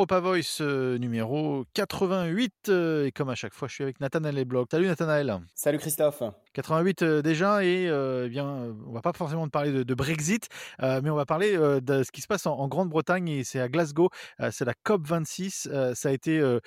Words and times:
Europa 0.00 0.18
Voice 0.20 0.62
euh, 0.62 0.96
numéro 0.96 1.66
88. 1.74 2.54
euh, 2.70 3.04
et 3.04 3.12
comme 3.12 3.28
à 3.28 3.34
chaque 3.34 3.52
fois, 3.52 3.68
je 3.68 3.74
suis 3.74 3.84
avec 3.84 4.00
Nathanaël 4.00 4.34
Lebloc. 4.34 4.68
Salut 4.70 4.86
Nathanaël. 4.86 5.40
Salut 5.54 5.76
Christophe. 5.76 6.22
88 6.54 7.02
euh, 7.02 7.20
déjà 7.20 7.62
et 7.62 7.86
euh, 7.86 8.24
eh 8.24 8.30
bien, 8.30 8.46
on 8.86 8.92
va 8.92 9.02
pas 9.02 9.12
forcément 9.12 9.46
parler 9.50 9.72
de, 9.72 9.82
de 9.82 9.94
Brexit, 9.94 10.48
euh, 10.82 11.02
mais 11.04 11.10
on 11.10 11.16
va 11.16 11.26
parler 11.26 11.54
euh, 11.54 11.82
de 11.82 12.02
ce 12.02 12.10
qui 12.12 12.22
se 12.22 12.26
passe 12.28 12.46
en, 12.46 12.58
en 12.58 12.66
Grande-Bretagne 12.66 13.28
et 13.28 13.44
c'est 13.44 13.60
à 13.60 13.68
Glasgow. 13.68 14.08
C'est 14.50 14.64
la 14.64 14.72
COP 14.84 15.06
26. 15.06 15.68
Euh, 15.70 15.94
ça 15.94 16.08
a 16.08 16.12
été 16.12 16.38
le 16.38 16.60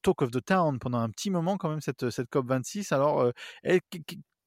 talk 0.00 0.22
of 0.22 0.30
the 0.30 0.42
town 0.42 0.78
pendant 0.78 0.98
un 0.98 1.10
petit 1.10 1.28
moment 1.28 1.58
quand 1.58 1.68
même 1.68 1.82
cette 1.82 2.08
cette 2.08 2.30
COP 2.30 2.46
26. 2.48 2.90
Alors, 2.92 3.30
est- 3.64 3.82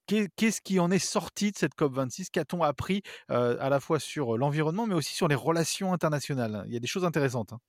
qu'est- 0.07 0.29
qu'est-ce 0.35 0.61
qui 0.61 0.79
en 0.79 0.89
est 0.89 0.97
sorti 0.97 1.51
de 1.51 1.57
cette 1.57 1.75
COP 1.75 1.93
26 1.93 2.31
Qu'a-t-on 2.31 2.63
appris 2.63 3.03
euh, 3.29 3.55
à 3.59 3.69
la 3.69 3.79
fois 3.79 3.99
sur 3.99 4.35
l'environnement, 4.35 4.87
mais 4.87 4.95
aussi 4.95 5.13
sur 5.13 5.27
les 5.27 5.35
relations 5.35 5.93
internationales? 5.93 6.63
Il 6.65 6.73
y 6.73 6.77
a 6.77 6.79
des 6.79 6.87
choses 6.87 7.05
intéressantes. 7.05 7.53
hein. 7.53 7.59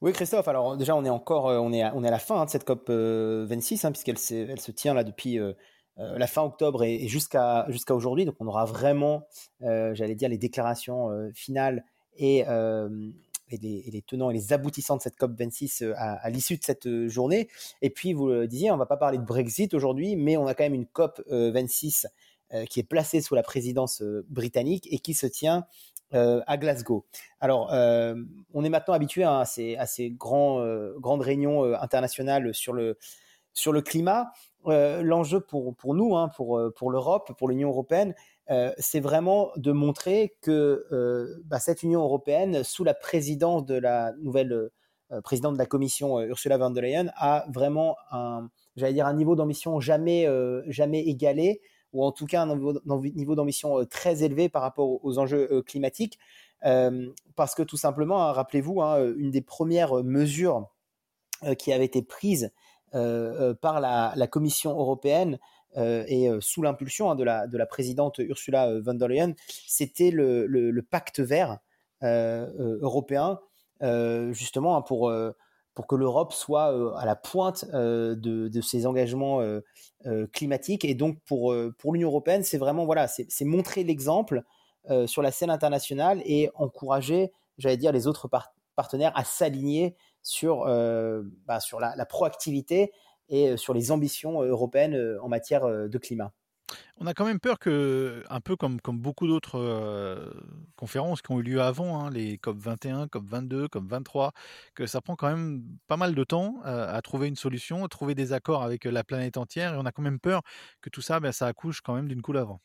Oui 0.00 0.12
Christophe, 0.12 0.46
alors 0.46 0.76
déjà 0.76 0.94
on 0.94 1.04
est 1.04 1.10
encore 1.10 1.48
euh, 1.48 1.58
on 1.58 1.72
est 1.72 1.82
à, 1.82 1.92
on 1.96 2.04
est 2.04 2.08
à 2.08 2.12
la 2.12 2.18
fin 2.20 2.40
hein, 2.40 2.44
de 2.44 2.50
cette 2.50 2.64
COP 2.64 2.86
euh, 2.88 3.46
26 3.48 3.84
hein, 3.84 3.92
puisqu'elle 3.92 4.16
elle 4.48 4.60
se 4.60 4.70
tient 4.70 4.94
là 4.94 5.02
depuis 5.02 5.38
euh, 5.38 5.54
euh, 5.98 6.16
la 6.16 6.28
fin 6.28 6.42
octobre 6.42 6.84
et, 6.84 7.08
jusqu'à 7.08 7.66
jusqu'à 7.68 7.94
aujourd'hui 7.94 8.24
donc 8.24 8.36
on 8.38 8.46
aura 8.46 8.64
vraiment 8.64 9.26
euh, 9.62 9.94
j'allais 9.94 10.14
dire 10.14 10.28
les 10.28 10.38
déclarations 10.38 11.10
euh, 11.10 11.30
finales 11.34 11.84
et 12.16 12.44
euh, 12.46 13.10
les, 13.50 14.02
tenants 14.06 14.30
et 14.30 14.34
les 14.34 14.52
aboutissants 14.52 14.96
de 14.96 15.02
cette 15.02 15.16
COP 15.16 15.32
26 15.38 15.82
euh, 15.82 15.92
à, 15.96 16.14
à 16.14 16.30
l'issue 16.30 16.56
de 16.56 16.64
cette 16.64 16.86
euh, 16.86 17.08
journée. 17.08 17.48
Et 17.82 17.90
puis 17.90 18.12
vous 18.12 18.28
le 18.28 18.46
disiez, 18.46 18.70
on 18.70 18.76
va 18.76 18.86
pas 18.86 18.96
parler 18.96 19.18
de 19.18 19.24
Brexit 19.24 19.72
aujourd'hui, 19.74 20.16
mais 20.16 20.36
on 20.36 20.46
a 20.46 20.54
quand 20.54 20.64
même 20.64 20.74
une 20.74 20.86
COP 20.86 21.22
euh, 21.30 21.50
26 21.52 22.06
euh, 22.54 22.64
qui 22.66 22.80
est 22.80 22.84
placée 22.84 23.20
sous 23.20 23.34
la 23.34 23.42
présidence 23.42 24.02
euh, 24.02 24.24
britannique 24.28 24.88
et 24.90 24.98
qui 24.98 25.14
se 25.14 25.26
tient 25.26 25.66
euh, 26.14 26.40
à 26.46 26.56
Glasgow. 26.56 27.04
Alors, 27.38 27.70
euh, 27.74 28.14
on 28.54 28.64
est 28.64 28.70
maintenant 28.70 28.94
habitué 28.94 29.24
à 29.24 29.44
ces, 29.44 29.76
grands, 30.10 30.60
euh, 30.60 30.94
grandes 30.98 31.20
réunions 31.20 31.74
internationales 31.74 32.54
sur 32.54 32.72
le 32.72 32.96
climat. 33.82 34.32
L'enjeu 34.64 35.40
pour 35.40 35.94
nous, 35.94 36.16
hein, 36.16 36.30
pour 36.34 36.90
l'Europe, 36.90 37.32
pour 37.36 37.48
l'Union 37.48 37.68
européenne, 37.68 38.14
c'est 38.78 39.00
vraiment 39.00 39.50
de 39.56 39.70
montrer 39.70 40.34
que 40.40 41.36
bah, 41.44 41.58
cette 41.58 41.82
Union 41.82 42.00
européenne, 42.00 42.64
sous 42.64 42.84
la 42.84 42.94
présidence 42.94 43.66
de 43.66 43.74
la 43.74 44.14
nouvelle 44.22 44.70
présidente 45.24 45.54
de 45.54 45.58
la 45.58 45.66
Commission, 45.66 46.20
Ursula 46.20 46.56
von 46.56 46.70
der 46.70 46.82
Leyen, 46.84 47.12
a 47.16 47.44
vraiment 47.52 47.96
un, 48.10 48.48
dire 48.76 49.06
un 49.06 49.14
niveau 49.14 49.36
d'ambition 49.36 49.78
jamais 49.78 50.24
égalé 51.06 51.60
ou 51.92 52.04
en 52.04 52.12
tout 52.12 52.26
cas 52.26 52.42
un 52.42 52.54
niveau 52.54 52.72
d'ambi- 52.84 53.12
niveau 53.14 53.34
d'ambition 53.34 53.80
euh, 53.80 53.84
très 53.84 54.22
élevé 54.22 54.48
par 54.48 54.62
rapport 54.62 55.04
aux, 55.04 55.18
enjeux 55.18 55.48
euh, 55.52 55.62
climatiques, 55.62 56.18
Euh, 56.64 57.12
parce 57.36 57.54
que 57.54 57.62
tout 57.62 57.76
simplement, 57.76 58.20
hein, 58.24 58.32
rappelez-vous, 58.32 58.82
hein, 58.82 59.14
une 59.16 59.30
des 59.30 59.42
premières 59.42 59.94
mesures 60.02 60.66
qui 61.56 61.72
avait 61.72 61.84
été 61.84 62.02
prise 62.02 62.50
par 62.90 63.80
la, 63.80 64.26
Commission 64.26 64.72
européenne 64.72 65.38
et 65.76 66.28
sous 66.40 66.62
l'impulsion 66.62 67.12
hein, 67.12 67.14
de, 67.14 67.22
la, 67.22 67.46
de 67.46 67.56
la 67.56 67.64
présidente 67.64 68.18
Ursula 68.18 68.80
von 68.80 68.94
der 68.94 69.06
Leyen, 69.06 69.34
c'était 69.68 70.10
le, 70.10 70.80
pacte 70.90 71.20
vert 71.20 71.60
européen, 72.02 73.38
justement 74.32 74.82
pour 74.82 75.12
pour 75.78 75.86
que 75.86 75.94
l'Europe 75.94 76.32
soit 76.32 76.72
euh, 76.72 76.92
à 76.96 77.06
la 77.06 77.14
pointe 77.14 77.64
euh, 77.72 78.16
de, 78.16 78.60
ses 78.60 78.84
engagements 78.84 79.40
euh, 79.40 80.26
climatiques. 80.32 80.84
Et 80.84 80.96
donc 80.96 81.20
pour 81.20 81.52
l'Union 81.92 82.08
européenne, 82.08 82.42
c'est 82.42 82.58
vraiment 82.58 82.84
voilà, 82.84 83.06
c'est 83.06 83.44
montrer 83.44 83.84
l'exemple 83.84 84.42
sur 85.06 85.22
la 85.22 85.30
scène 85.30 85.50
internationale 85.50 86.20
et 86.24 86.50
encourager, 86.54 87.30
j'allais 87.58 87.76
dire, 87.76 87.92
les 87.92 88.08
autres 88.08 88.26
par- 88.26 88.54
partenaires 88.74 89.12
à 89.14 89.22
s'aligner 89.22 89.94
sur 90.20 90.64
bah, 90.64 91.60
la, 91.78 92.06
proactivité 92.06 92.90
et 93.28 93.56
sur 93.56 93.72
les 93.72 93.92
ambitions 93.92 94.42
européennes 94.42 95.18
en 95.22 95.28
matière 95.28 95.64
de 95.64 95.98
climat. 95.98 96.32
On 96.98 97.06
a 97.06 97.14
quand 97.14 97.24
même 97.24 97.40
peur 97.40 97.58
que, 97.58 98.24
un 98.28 98.40
peu 98.40 98.56
comme, 98.56 98.80
comme 98.80 98.98
beaucoup 98.98 99.26
d'autres 99.26 99.58
euh, 99.58 100.30
conférences 100.76 101.22
qui 101.22 101.30
ont 101.32 101.38
eu 101.40 101.42
lieu 101.42 101.62
avant, 101.62 102.00
hein, 102.04 102.10
les 102.10 102.38
COP 102.38 102.58
21, 102.58 103.08
COP 103.08 103.24
22, 103.26 103.68
COP 103.68 103.84
23, 103.86 104.32
que 104.74 104.86
ça 104.86 105.00
prend 105.00 105.16
quand 105.16 105.28
même 105.28 105.62
pas 105.86 105.96
mal 105.96 106.14
de 106.14 106.24
temps 106.24 106.56
euh, 106.66 106.92
à 106.94 107.00
trouver 107.02 107.28
une 107.28 107.36
solution, 107.36 107.84
à 107.84 107.88
trouver 107.88 108.14
des 108.14 108.32
accords 108.32 108.62
avec 108.62 108.84
la 108.84 109.04
planète 109.04 109.36
entière, 109.36 109.74
et 109.74 109.76
on 109.76 109.86
a 109.86 109.92
quand 109.92 110.02
même 110.02 110.20
peur 110.20 110.42
que 110.80 110.90
tout 110.90 111.02
ça, 111.02 111.20
ben, 111.20 111.32
ça 111.32 111.46
accouche 111.46 111.80
quand 111.80 111.94
même 111.94 112.08
d'une 112.08 112.22
coule 112.22 112.38
avant. 112.38 112.60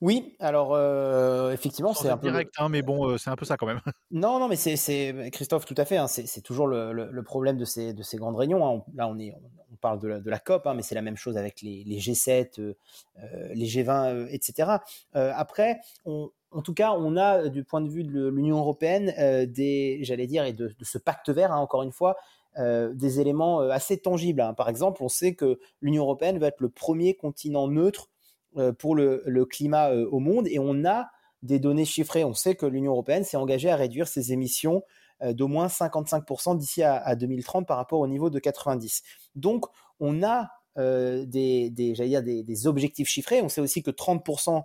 Oui, 0.00 0.36
alors 0.38 0.74
euh, 0.74 1.50
effectivement, 1.52 1.92
c'est 1.92 2.08
un 2.08 2.16
peu 2.16 2.30
direct, 2.30 2.54
hein, 2.58 2.68
mais 2.68 2.82
bon, 2.82 3.08
euh, 3.10 3.18
c'est 3.18 3.30
un 3.30 3.36
peu 3.36 3.44
ça 3.44 3.56
quand 3.56 3.66
même. 3.66 3.80
Non, 4.12 4.38
non, 4.38 4.46
mais 4.46 4.54
c'est, 4.54 4.76
c'est 4.76 5.30
Christophe, 5.32 5.64
tout 5.66 5.74
à 5.76 5.84
fait. 5.84 5.96
Hein, 5.96 6.06
c'est, 6.06 6.40
toujours 6.40 6.68
le, 6.68 6.92
le, 6.92 7.10
le 7.10 7.22
problème 7.24 7.58
de 7.58 7.64
ces, 7.64 7.92
de 7.92 8.02
ces 8.04 8.16
grandes 8.16 8.36
réunions. 8.36 8.64
Hein. 8.64 8.84
On- 8.86 8.96
Là, 8.96 9.08
on 9.08 9.18
est, 9.18 9.34
parle 9.78 10.00
de 10.00 10.30
la, 10.30 10.38
COP, 10.38 10.66
hein, 10.66 10.74
mais 10.74 10.82
c'est 10.82 10.94
la 10.94 11.02
même 11.02 11.16
chose 11.16 11.36
avec 11.36 11.62
les, 11.62 11.84
les 11.84 11.98
G7, 11.98 12.60
euh, 12.60 12.74
euh, 13.22 13.48
les 13.54 13.66
G20, 13.66 14.12
euh, 14.12 14.26
etc. 14.30 14.70
Euh, 15.16 15.32
après, 15.34 15.80
on, 16.04 16.30
en 16.50 16.62
tout 16.62 16.74
cas, 16.74 16.92
on 16.92 17.16
a 17.16 17.44
euh, 17.44 17.48
du 17.48 17.64
point 17.64 17.80
de 17.80 17.88
vue 17.88 18.04
de 18.04 18.28
l'Union 18.28 18.58
européenne 18.58 19.14
euh, 19.18 19.46
des, 19.46 19.98
j'allais 20.02 20.26
dire, 20.26 20.44
et 20.44 20.52
de, 20.52 20.74
ce 20.82 20.98
pacte 20.98 21.30
vert, 21.30 21.52
hein, 21.52 21.58
encore 21.58 21.82
une 21.82 21.92
fois, 21.92 22.16
euh, 22.58 22.92
des 22.94 23.20
éléments 23.20 23.60
euh, 23.60 23.70
assez 23.70 23.98
tangibles. 23.98 24.40
hein. 24.40 24.54
Par 24.54 24.68
exemple, 24.68 25.02
on 25.02 25.08
sait 25.08 25.34
que 25.34 25.60
l'Union 25.80 26.04
européenne 26.04 26.38
va 26.38 26.48
être 26.48 26.60
le 26.60 26.70
premier 26.70 27.14
continent 27.14 27.68
neutre 27.68 28.08
euh, 28.56 28.72
pour 28.72 28.94
le, 28.94 29.44
climat 29.44 29.90
euh, 29.90 30.08
au 30.10 30.18
monde, 30.20 30.48
et 30.48 30.58
on 30.58 30.84
a 30.84 31.10
des 31.42 31.58
données 31.58 31.84
chiffrées. 31.84 32.24
On 32.24 32.34
sait 32.34 32.54
que 32.54 32.66
l'Union 32.66 32.92
européenne 32.92 33.24
s'est 33.24 33.36
engagée 33.36 33.70
à 33.70 33.76
réduire 33.76 34.08
ses 34.08 34.32
émissions 34.32 34.78
euh, 34.78 34.82
d'au 35.32 35.48
moins 35.48 35.66
55% 35.66 36.56
d'ici 36.56 36.82
à, 36.82 36.96
à 36.96 37.16
2030 37.16 37.66
par 37.66 37.76
rapport 37.76 38.00
au 38.00 38.06
niveau 38.06 38.30
de 38.30 38.38
90. 38.38 39.02
Donc, 39.34 39.66
on 40.00 40.22
a 40.22 40.48
euh, 40.78 41.24
des, 41.26 41.70
des, 41.70 41.92
dire 41.92 42.22
des, 42.22 42.42
des 42.44 42.66
objectifs 42.66 43.08
chiffrés. 43.08 43.42
On 43.42 43.48
sait 43.48 43.60
aussi 43.60 43.82
que 43.82 43.90
30% 43.90 44.62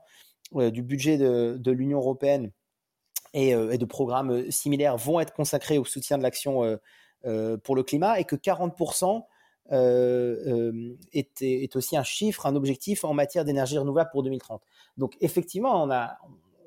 euh, 0.56 0.70
du 0.70 0.84
budget 0.84 1.18
de, 1.18 1.58
de 1.60 1.72
l'Union 1.72 1.98
européenne 1.98 2.52
et, 3.34 3.56
euh, 3.56 3.78
de 3.78 3.86
programmes 3.86 4.32
euh, 4.32 4.52
similaires 4.52 4.98
vont 4.98 5.20
être 5.20 5.34
consacrés 5.34 5.80
au 5.80 5.86
soutien 5.86 6.18
de 6.20 6.24
l'action 6.24 6.64
euh, 6.64 6.78
euh, 7.26 7.58
pour 7.58 7.76
le 7.76 7.82
climat 7.82 8.20
et 8.20 8.26
que 8.26 8.36
40% 8.36 9.24
euh, 9.72 10.36
euh, 10.46 10.98
est, 11.14 11.42
est 11.42 11.76
aussi 11.76 11.98
un 11.98 12.04
chiffre, 12.04 12.46
un 12.46 12.56
objectif 12.56 13.04
en 13.06 13.14
matière 13.14 13.46
d'énergie 13.46 13.78
renouvelable 13.78 14.12
pour 14.12 14.22
2030. 14.22 14.62
Donc 14.98 15.16
effectivement, 15.22 15.82
on 15.84 15.90
a, 15.90 16.18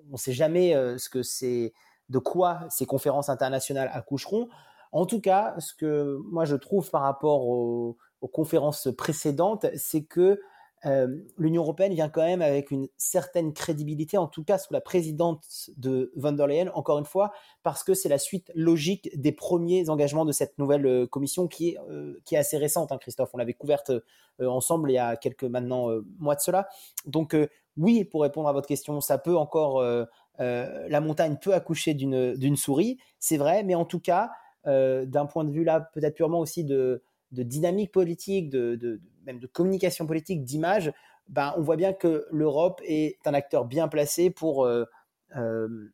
on 0.08 0.12
ne 0.12 0.16
sait 0.16 0.32
jamais 0.32 0.74
euh, 0.74 0.98
ce 0.98 1.08
que 1.08 1.22
c'est, 1.22 1.72
de 2.09 2.19
quoi 2.19 2.61
ces 2.71 2.87
conférences 2.87 3.28
internationales 3.28 3.91
accoucheront. 3.93 4.49
En 4.93 5.06
tout 5.06 5.21
cas, 5.21 5.55
ce 5.59 5.75
que 5.75 6.19
moi 6.31 6.44
je 6.44 6.56
trouve 6.56 6.91
par 6.91 7.03
rapport 7.03 7.47
aux, 7.47 7.99
conférences 8.33 8.89
précédentes, 8.99 9.67
c'est 9.77 10.03
que 10.03 10.41
euh, 10.84 11.06
l'Union 11.39 11.62
européenne 11.62 11.95
vient 11.95 12.09
quand 12.09 12.25
même 12.25 12.43
avec 12.43 12.72
une 12.72 12.89
certaine 12.97 13.53
crédibilité, 13.53 14.19
en 14.19 14.27
tout 14.27 14.43
cas 14.43 14.59
sous 14.59 14.72
la 14.72 14.81
présidence 14.81 15.71
de 15.77 16.11
von 16.16 16.33
der 16.33 16.49
Leyen, 16.49 16.72
encore 16.75 16.99
une 16.99 17.05
fois, 17.05 17.33
parce 17.62 17.84
que 17.84 17.95
c'est 17.95 18.09
la 18.09 18.19
suite 18.19 18.50
logique 18.56 19.11
des 19.15 19.31
premiers 19.31 19.89
engagements 19.91 20.25
de 20.25 20.33
cette 20.33 20.59
nouvelle 20.59 20.87
euh, 20.87 21.06
commission 21.06 21.47
qui 21.47 21.71
est, 21.71 21.78
euh, 21.89 22.19
qui 22.25 22.34
est 22.34 22.39
assez 22.39 22.59
récente, 22.59 22.91
hein, 22.91 22.99
Christophe. 22.99 23.31
On 23.33 23.39
l'avait 23.39 23.55
couverte 23.55 23.93
ensemble 24.41 24.91
il 24.91 24.95
y 24.95 24.99
a 24.99 25.16
quelques 25.16 25.45
maintenant 25.45 25.89
mois 26.19 26.34
de 26.34 26.41
cela. 26.41 26.69
Donc 27.06 27.37
oui, 27.77 28.05
pour 28.05 28.22
répondre 28.22 28.49
à 28.49 28.53
votre 28.53 28.66
question, 28.66 29.00
ça 29.00 29.19
peut 29.19 29.37
encore, 29.37 29.83
euh, 30.41 30.86
la 30.88 31.00
montagne 31.00 31.36
peut 31.41 31.54
accoucher 31.54 31.94
d'une 31.94 32.56
souris, 32.56 32.98
c'est 33.19 33.36
vrai, 33.36 33.62
mais 33.62 33.74
en 33.74 33.84
tout 33.84 34.00
cas, 34.00 34.30
euh, 34.66 35.06
d'un 35.06 35.26
point 35.26 35.44
de 35.44 35.50
vue 35.50 35.64
là, 35.64 35.80
peut-être 35.80 36.14
purement 36.14 36.41
aussi 36.41 36.64
de 36.64 37.03
dynamique 37.30 37.92
politique, 37.92 38.50
de, 38.50 39.00
même 39.24 39.38
de 39.38 39.47
communication 39.47 40.06
politique, 40.06 40.44
d'image, 40.44 40.92
ben, 41.28 41.54
on 41.56 41.62
voit 41.62 41.77
bien 41.77 41.92
que 41.92 42.27
l'Europe 42.30 42.80
est 42.84 43.18
un 43.27 43.34
acteur 43.34 43.65
bien 43.65 43.88
placé 43.88 44.30
pour 44.30 44.65
euh, 44.65 44.84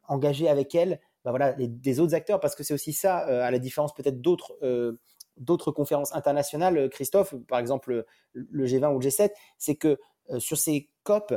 engager 0.08 0.48
avec 0.48 0.74
elle 0.74 1.00
ben 1.24 1.30
voilà, 1.30 1.52
des 1.52 2.00
autres 2.00 2.16
acteurs, 2.16 2.40
parce 2.40 2.56
que 2.56 2.64
c'est 2.64 2.74
aussi 2.74 2.92
ça, 2.92 3.18
à 3.18 3.50
la 3.52 3.60
différence 3.60 3.94
peut-être 3.94 4.20
d'autres 4.20 4.58
d'autres 5.36 5.70
conférences 5.70 6.12
internationales, 6.14 6.90
Christophe, 6.90 7.36
par 7.46 7.60
exemple 7.60 8.04
le 8.34 8.66
G20 8.66 8.92
ou 8.92 8.98
le 8.98 9.06
G7, 9.06 9.30
c'est 9.56 9.76
que 9.76 10.00
sur 10.38 10.58
ces 10.58 10.90
COP, 11.04 11.32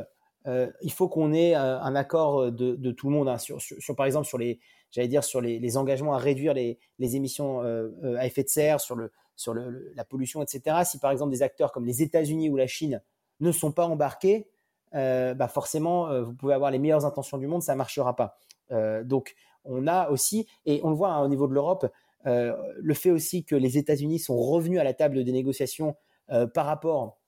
euh, 0.48 0.72
il 0.82 0.92
faut 0.92 1.08
qu'on 1.08 1.34
ait 1.34 1.56
euh, 1.56 1.80
un 1.80 1.96
accord 1.96 2.52
de, 2.52 2.76
de, 2.76 2.92
tout 2.92 3.10
le 3.10 3.16
monde 3.16 3.28
hein, 3.28 3.38
sur, 3.38 3.60
par 3.96 4.06
exemple 4.06 4.28
sur 4.28 4.38
les 4.38 4.60
j'allais 4.92 5.08
dire 5.08 5.24
sur 5.24 5.42
les, 5.42 5.78
engagements 5.78 6.14
à 6.14 6.18
réduire 6.18 6.54
les, 6.54 6.80
les 7.00 7.16
émissions 7.16 7.62
euh, 7.64 8.16
à 8.18 8.26
effet 8.26 8.44
de 8.44 8.50
serre 8.50 8.80
sur 8.80 8.96
le 8.96 9.12
sur 9.36 9.54
la 9.54 10.06
pollution 10.06 10.42
etc 10.42 10.84
si 10.86 11.00
par 11.00 11.12
exemple 11.12 11.32
des 11.32 11.44
acteurs 11.44 11.72
comme 11.72 11.86
les 11.86 12.02
États-Unis 12.02 12.50
ou 12.50 12.56
la 12.56 12.68
Chine 12.68 13.02
ne 13.42 13.52
sont 13.52 13.72
pas 13.72 13.86
embarqués 13.86 14.48
euh, 14.94 15.34
bah 15.34 15.48
forcément 15.48 16.08
euh, 16.10 16.24
vous 16.24 16.34
pouvez 16.34 16.54
avoir 16.54 16.72
les 16.72 16.80
meilleures 16.80 17.06
intentions 17.06 17.38
du 17.38 17.48
monde 17.48 17.62
ça 17.62 17.76
marchera 17.76 18.16
pas. 18.16 18.38
Euh, 18.72 19.04
donc 19.04 19.36
on 19.66 19.88
a 19.88 20.10
aussi 20.10 20.48
et 20.66 20.80
on 20.84 20.90
le 20.90 20.96
voit 20.96 21.10
hein, 21.10 21.24
au 21.24 21.28
niveau 21.28 21.48
de 21.48 21.54
l'Europe 21.54 21.92
euh, 22.26 22.56
le 22.78 22.94
fait 22.94 23.12
aussi 23.12 23.44
que 23.44 23.56
les 23.56 23.78
États-Unis 23.78 24.20
sont 24.20 24.38
revenus 24.38 24.80
à 24.80 24.84
la 24.84 24.94
table 24.94 25.24
des 25.24 25.32
négociations 25.32 25.96
euh, 26.32 26.48
par 26.48 26.66
rapport 26.66 27.20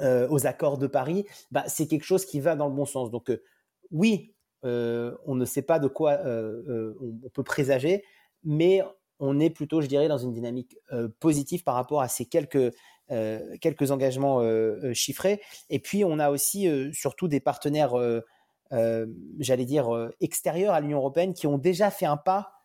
euh, 0.00 0.26
aux 0.28 0.46
accords 0.46 0.78
de 0.78 0.86
Paris, 0.86 1.24
bah, 1.52 1.64
c'est 1.68 1.86
quelque 1.86 2.04
chose 2.04 2.24
qui 2.24 2.40
va 2.40 2.56
dans 2.56 2.66
le 2.66 2.74
bon 2.74 2.84
sens. 2.84 3.10
Donc 3.10 3.30
euh, 3.30 3.42
oui, 3.92 4.34
euh, 4.64 5.14
on 5.24 5.36
ne 5.36 5.44
sait 5.44 5.62
pas 5.62 5.78
de 5.78 5.86
quoi 5.86 6.18
on, 6.24 6.94
on, 7.24 7.28
peut 7.28 7.44
présager, 7.44 8.02
mais 8.42 8.82
on 9.20 9.38
est 9.38 9.50
plutôt, 9.50 9.80
je 9.80 9.86
dirais, 9.86 10.08
dans 10.08 10.18
une 10.18 10.32
dynamique 10.32 10.76
positive 11.20 11.62
par 11.62 11.74
rapport 11.74 12.02
à 12.02 12.08
ces 12.08 12.26
quelques 12.26 12.74
quelques 13.60 13.90
engagements 13.90 14.42
chiffrés. 14.94 15.42
Et 15.68 15.78
puis, 15.78 16.04
on 16.04 16.18
a 16.18 16.30
aussi 16.30 16.66
surtout 16.94 17.28
des 17.28 17.40
partenaires, 17.40 17.94
j'allais 19.38 19.64
dire, 19.66 20.10
extérieurs 20.20 20.72
à 20.72 20.80
l'Union 20.80 20.98
européenne 20.98 21.34
qui 21.34 21.46
ont 21.46 21.58
déjà 21.58 21.90
fait 21.90 22.06
un 22.06 22.16
pas 22.16 22.63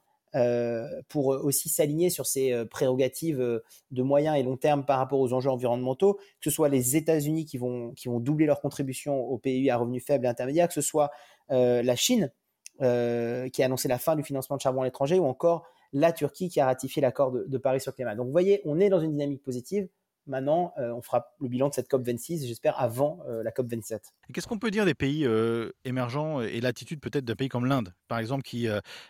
pour 1.08 1.28
aussi 1.28 1.70
s'aligner 1.70 2.10
sur 2.10 2.26
ces 2.26 2.66
prérogatives 2.66 3.62
de 3.92 4.04
moyen 4.04 4.36
et 4.36 4.44
long 4.44 4.58
terme 4.58 4.86
par 4.86 5.00
rapport 5.00 5.20
aux 5.20 5.34
enjeux 5.34 5.50
environnementaux, 5.50 6.16
que 6.16 6.50
ce 6.50 6.52
soit 6.52 6.70
les 6.70 6.96
États-Unis 6.96 7.46
qui 7.46 7.58
vont, 7.58 7.92
qui 7.94 8.08
vont 8.08 8.20
doubler 8.20 8.46
leur 8.46 8.62
contribution 8.62 9.20
au 9.20 9.38
PIB 9.38 9.70
à 9.70 9.78
revenus 9.78 10.04
faibles 10.06 10.26
et 10.26 10.30
intermédiaires, 10.30 10.68
que 10.68 10.74
ce 10.74 10.82
soit 10.82 11.12
la 11.50 11.96
Chine 11.96 12.32
qui 12.80 12.84
a 12.84 13.66
annoncé 13.66 13.88
la 13.88 14.00
fin 14.00 14.16
du 14.16 14.24
financement 14.24 14.56
de 14.56 14.62
charbon 14.62 14.82
à 14.82 14.86
l'étranger, 14.86 15.20
ou 15.20 15.26
encore 15.26 15.66
la 15.94 16.12
Turquie 16.12 16.50
qui 16.50 16.60
a 16.60 16.66
ratifié 16.66 17.02
l'accord 17.02 17.32
de, 17.32 17.46
de, 17.48 17.58
Paris 17.58 17.82
sur 17.82 17.92
le 17.92 17.96
climat. 17.96 18.16
Donc 18.16 18.28
vous 18.28 18.32
voyez, 18.32 18.62
on 18.66 18.80
est 18.80 18.90
dans 18.90 19.00
une 19.00 19.12
dynamique 19.12 19.44
positive. 19.44 19.88
Maintenant, 20.30 20.74
euh, 20.78 20.92
on 20.92 21.02
fera 21.02 21.34
le 21.42 21.48
bilan 21.48 21.70
de 21.70 21.74
cette 21.74 21.88
COP 21.88 22.04
26, 22.04 22.46
j'espère, 22.46 22.80
avant 22.80 23.20
euh, 23.28 23.42
la 23.42 23.52
COP 23.52 23.68
27. 23.68 24.14
Qu'est-ce 24.32 24.46
qu'on 24.46 24.60
peut 24.60 24.70
dire 24.70 24.86
des 24.86 24.94
pays 24.94 25.26
euh, 25.26 25.72
émergents 25.86 26.40
et 26.40 26.62
l'attitude 26.62 27.00
peut-être 27.00 27.26
d'un 27.26 27.36
pays 27.36 27.50
comme 27.50 27.66
l'Inde, 27.66 27.96
par 28.08 28.20
exemple, 28.20 28.44
qui, 28.44 28.68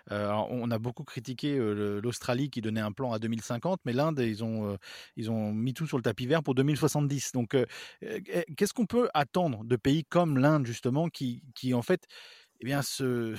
on 0.09 0.71
a 0.71 0.79
beaucoup 0.79 1.03
critiqué 1.03 1.57
l'Australie 2.01 2.49
qui 2.49 2.61
donnait 2.61 2.79
un 2.79 2.93
plan 2.93 3.11
à 3.11 3.19
2050, 3.19 3.81
mais 3.83 3.91
l'Inde, 3.91 4.19
ils 4.19 4.45
ont, 4.45 4.77
ils 5.17 5.29
ont 5.29 5.51
mis 5.51 5.73
tout 5.73 5.87
sur 5.87 5.97
le 5.97 6.03
tapis 6.03 6.25
vert 6.25 6.41
pour 6.41 6.55
2070. 6.55 7.33
Donc, 7.33 7.57
qu'est-ce 8.55 8.73
qu'on 8.73 8.85
peut 8.85 9.09
attendre 9.13 9.65
de 9.65 9.75
pays 9.75 10.05
comme 10.05 10.37
l'Inde, 10.37 10.65
justement, 10.65 11.09
qui, 11.09 11.43
qui 11.53 11.73
en 11.73 11.81
fait, 11.81 12.05
eh 12.61 12.65
bien, 12.65 12.81
se, 12.81 13.35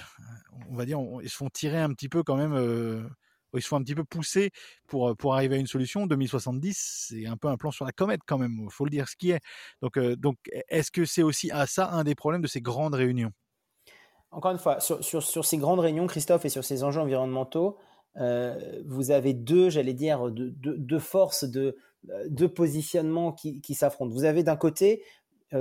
on 0.69 0.75
va 0.75 0.85
dire, 0.85 0.99
ils 1.23 1.31
se 1.31 1.37
font 1.37 1.49
tirer 1.49 1.79
un 1.79 1.95
petit 1.95 2.11
peu 2.11 2.23
quand 2.23 2.37
même 2.37 3.09
ils 3.59 3.63
se 3.63 3.69
font 3.69 3.77
un 3.77 3.83
petit 3.83 3.95
peu 3.95 4.05
pousser 4.05 4.51
pour, 4.87 5.17
pour 5.17 5.35
arriver 5.35 5.57
à 5.57 5.59
une 5.59 5.67
solution. 5.67 6.07
2070, 6.07 7.09
c'est 7.09 7.27
un 7.27 7.37
peu 7.37 7.49
un 7.49 7.57
plan 7.57 7.71
sur 7.71 7.85
la 7.85 7.93
comète 7.93 8.21
quand 8.27 8.39
même, 8.39 8.61
il 8.63 8.71
faut 8.71 8.85
le 8.85 8.91
dire 8.91 9.09
ce 9.09 9.17
qui 9.17 9.31
est. 9.31 9.41
Donc, 9.83 9.99
donc 9.99 10.37
est-ce 10.69 10.91
que 10.91 11.05
c'est 11.05 11.23
aussi 11.23 11.51
à 11.51 11.67
ça 11.67 11.91
un 11.91 12.05
des 12.05 12.15
problèmes 12.15 12.43
de 12.43 12.47
ces 12.47 12.61
grandes 12.61 12.95
réunions? 12.95 13.33
Encore 14.31 14.53
une 14.53 14.59
fois, 14.59 14.79
sur, 14.79 15.03
sur, 15.03 15.45
ces 15.45 15.59
grandes 15.59 15.81
réunions, 15.81 16.07
Christophe, 16.07 16.45
et 16.45 16.49
sur 16.49 16.65
ces 16.65 16.85
enjeux 16.85 17.01
environnementaux, 17.01 17.77
vous 18.15 19.11
avez 19.11 19.35
deux, 19.35 19.71
j'allais 19.71 19.95
dire, 19.95 20.31
deux, 20.31 20.53
deux, 20.53 20.99
forces 21.01 21.45
de, 21.45 21.77
de 22.05 22.47
positionnement 22.47 23.33
qui, 23.33 23.61
qui 23.61 23.75
s'affrontent. 23.75 24.13
Vous 24.13 24.25
avez 24.25 24.45
d'un 24.45 24.57
côté, 24.57 25.03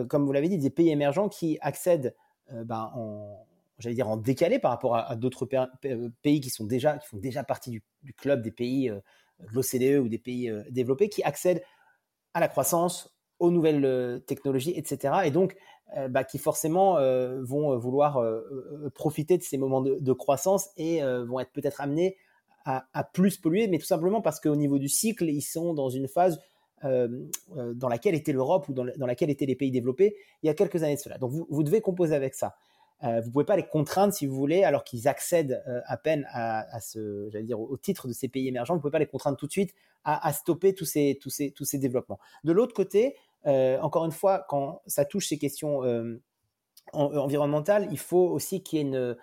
comme 0.08 0.24
vous 0.24 0.32
l'avez 0.32 0.50
dit, 0.50 0.60
des 0.60 0.70
pays 0.70 0.90
émergents 0.90 1.30
qui 1.30 1.58
accèdent 1.62 2.16
ben, 2.52 2.92
en, 2.94 3.48
j'allais 3.80 3.96
dire 3.96 4.10
en 4.10 4.18
décalé 4.18 4.60
par 4.60 4.72
rapport 4.72 4.96
à, 4.96 5.16
d'autres 5.16 5.48
euh, 5.86 6.10
pays 6.22 6.42
qui 6.42 6.50
sont 6.50 6.66
déjà 6.66 6.98
qui 6.98 7.08
font 7.08 7.18
déjà 7.18 7.44
partie 7.44 7.72
du, 7.72 8.14
club 8.14 8.42
des 8.42 8.52
pays 8.52 8.90
euh, 8.90 9.00
de 9.40 9.54
l'OCDE 9.54 10.04
ou 10.04 10.10
des 10.10 10.20
pays 10.20 10.50
euh, 10.50 10.64
développés 10.70 11.10
qui 11.10 11.24
accèdent 11.24 11.64
à 12.34 12.40
la 12.40 12.48
croissance, 12.48 13.16
aux 13.40 13.52
nouvelles 13.52 14.22
technologies, 14.28 14.74
etc. 14.76 15.22
Et 15.26 15.32
donc 15.32 15.56
bah, 16.10 16.24
qui 16.24 16.38
forcément 16.38 17.00
vont 17.42 17.76
vouloir 17.76 18.24
profiter 18.94 19.36
de 19.40 19.42
ces 19.42 19.58
moments 19.58 19.82
de, 19.82 20.14
croissance 20.14 20.70
et 20.78 21.02
vont 21.02 21.40
être 21.40 21.52
peut-être 21.52 21.82
amenés 21.82 22.18
à, 22.66 23.04
plus 23.04 23.38
polluer, 23.38 23.68
mais 23.68 23.80
tout 23.80 23.88
simplement 23.88 24.22
parce 24.22 24.40
qu'au 24.40 24.56
niveau 24.56 24.78
du 24.78 24.90
cycle, 24.90 25.28
ils 25.28 25.42
sont 25.42 25.74
dans 25.74 25.90
une 25.90 26.08
phase 26.08 26.40
dans 26.84 27.90
laquelle 27.90 28.14
était 28.14 28.34
l'Europe 28.34 28.70
ou 28.70 28.74
dans, 28.74 28.84
laquelle 28.84 29.32
étaient 29.32 29.48
les 29.48 29.56
pays 29.56 29.72
développés 29.72 30.16
il 30.44 30.48
y 30.48 30.50
a 30.50 30.54
quelques 30.54 30.84
années 30.84 30.96
de 30.96 31.02
cela. 31.02 31.18
Donc 31.18 31.32
vous, 31.32 31.48
vous 31.50 31.64
devez 31.64 31.82
composer 31.82 32.14
avec 32.14 32.36
ça. 32.36 32.58
Euh, 33.04 33.22
vous 33.22 33.32
pouvez 33.32 33.46
pas 33.46 33.56
les 33.56 33.66
contraindre 33.66 34.14
si 34.14 34.26
vous 34.26 34.36
voulez, 34.36 34.64
alors 34.64 34.84
qu'ils 34.84 35.08
accèdent 35.08 35.64
euh, 35.68 35.80
à 35.86 35.96
peine 35.96 36.28
à, 36.32 36.80
ce, 36.82 37.30
j'allais 37.32 37.46
dire, 37.46 37.60
au, 37.60 37.78
titre 37.78 38.08
de 38.08 38.14
ces 38.14 38.28
pays 38.28 38.48
émergents. 38.48 38.74
Vous 38.74 38.82
pouvez 38.82 38.92
pas 38.92 39.00
les 39.00 39.08
contraindre 39.08 39.38
tout 39.38 39.48
de 39.48 39.52
suite 39.52 39.74
à, 40.04 40.34
stopper 40.34 40.74
tous 40.74 40.86
ces, 40.86 41.18
tous 41.22 41.30
ces, 41.30 41.52
tous 41.52 41.66
ces 41.66 41.78
développements. 41.78 42.20
De 42.44 42.52
l'autre 42.52 42.74
côté, 42.74 43.16
euh, 43.46 43.80
encore 43.80 44.06
une 44.06 44.12
fois, 44.12 44.46
quand 44.50 44.82
ça 44.86 45.06
touche 45.06 45.28
ces 45.28 45.38
questions 45.38 45.82
environnementales, 46.94 47.88
il 47.92 48.00
faut 48.00 48.28
aussi 48.28 48.64
qu'il 48.64 48.80
y 48.80 48.82
ait 48.82 48.86
une, 48.86 49.16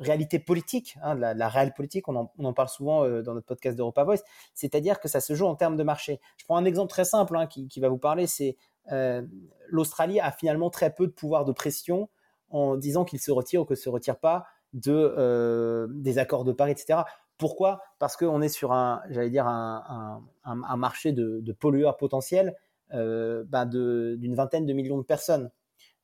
réalité 0.00 0.40
politique, 0.40 0.96
hein, 1.00 1.14
la, 1.14 1.32
la, 1.32 1.48
réelle 1.48 1.72
politique, 1.74 2.08
on 2.08 2.28
en, 2.38 2.52
parle 2.52 2.68
souvent 2.68 3.08
dans 3.22 3.34
notre 3.34 3.46
podcast 3.46 3.76
d'Europa 3.76 4.02
Voice, 4.02 4.24
c'est-à-dire 4.52 4.98
que 4.98 5.06
ça 5.06 5.20
se 5.20 5.32
joue 5.34 5.46
en 5.46 5.54
termes 5.54 5.76
de 5.76 5.84
marché. 5.84 6.20
Je 6.38 6.44
prends 6.44 6.56
un 6.56 6.64
exemple 6.64 6.90
très 6.90 7.04
simple 7.04 7.36
hein, 7.36 7.46
qui, 7.46 7.78
va 7.78 7.88
vous 7.88 7.98
parler, 7.98 8.26
c'est 8.26 8.56
l'Australie 9.68 10.18
a 10.18 10.32
finalement 10.32 10.70
très 10.70 10.92
peu 10.92 11.06
de 11.06 11.12
pouvoir 11.12 11.44
de 11.44 11.52
pression 11.52 12.08
en 12.54 12.76
disant 12.76 13.04
qu'il 13.04 13.18
se 13.20 13.32
retire 13.32 13.62
ou 13.62 13.64
que 13.64 13.74
se 13.74 13.88
retire 13.88 14.16
pas 14.16 14.46
de 14.72 14.92
euh, 14.92 15.88
des 15.90 16.18
accords 16.18 16.44
de 16.44 16.52
Paris, 16.52 16.70
etc. 16.70 17.00
Pourquoi? 17.36 17.82
Parce 17.98 18.16
qu'on 18.16 18.40
est 18.40 18.48
sur 18.48 18.72
un, 18.72 19.02
j'allais 19.10 19.28
dire 19.28 19.46
un, 19.48 20.22
marché 20.76 21.12
de, 21.12 21.52
pollueurs 21.52 21.96
potentiels 21.96 22.54
euh, 22.92 23.42
bah, 23.48 23.66
d'une 23.66 24.34
vingtaine 24.36 24.66
de 24.66 24.72
millions 24.72 24.98
de 24.98 25.02
personnes. 25.02 25.50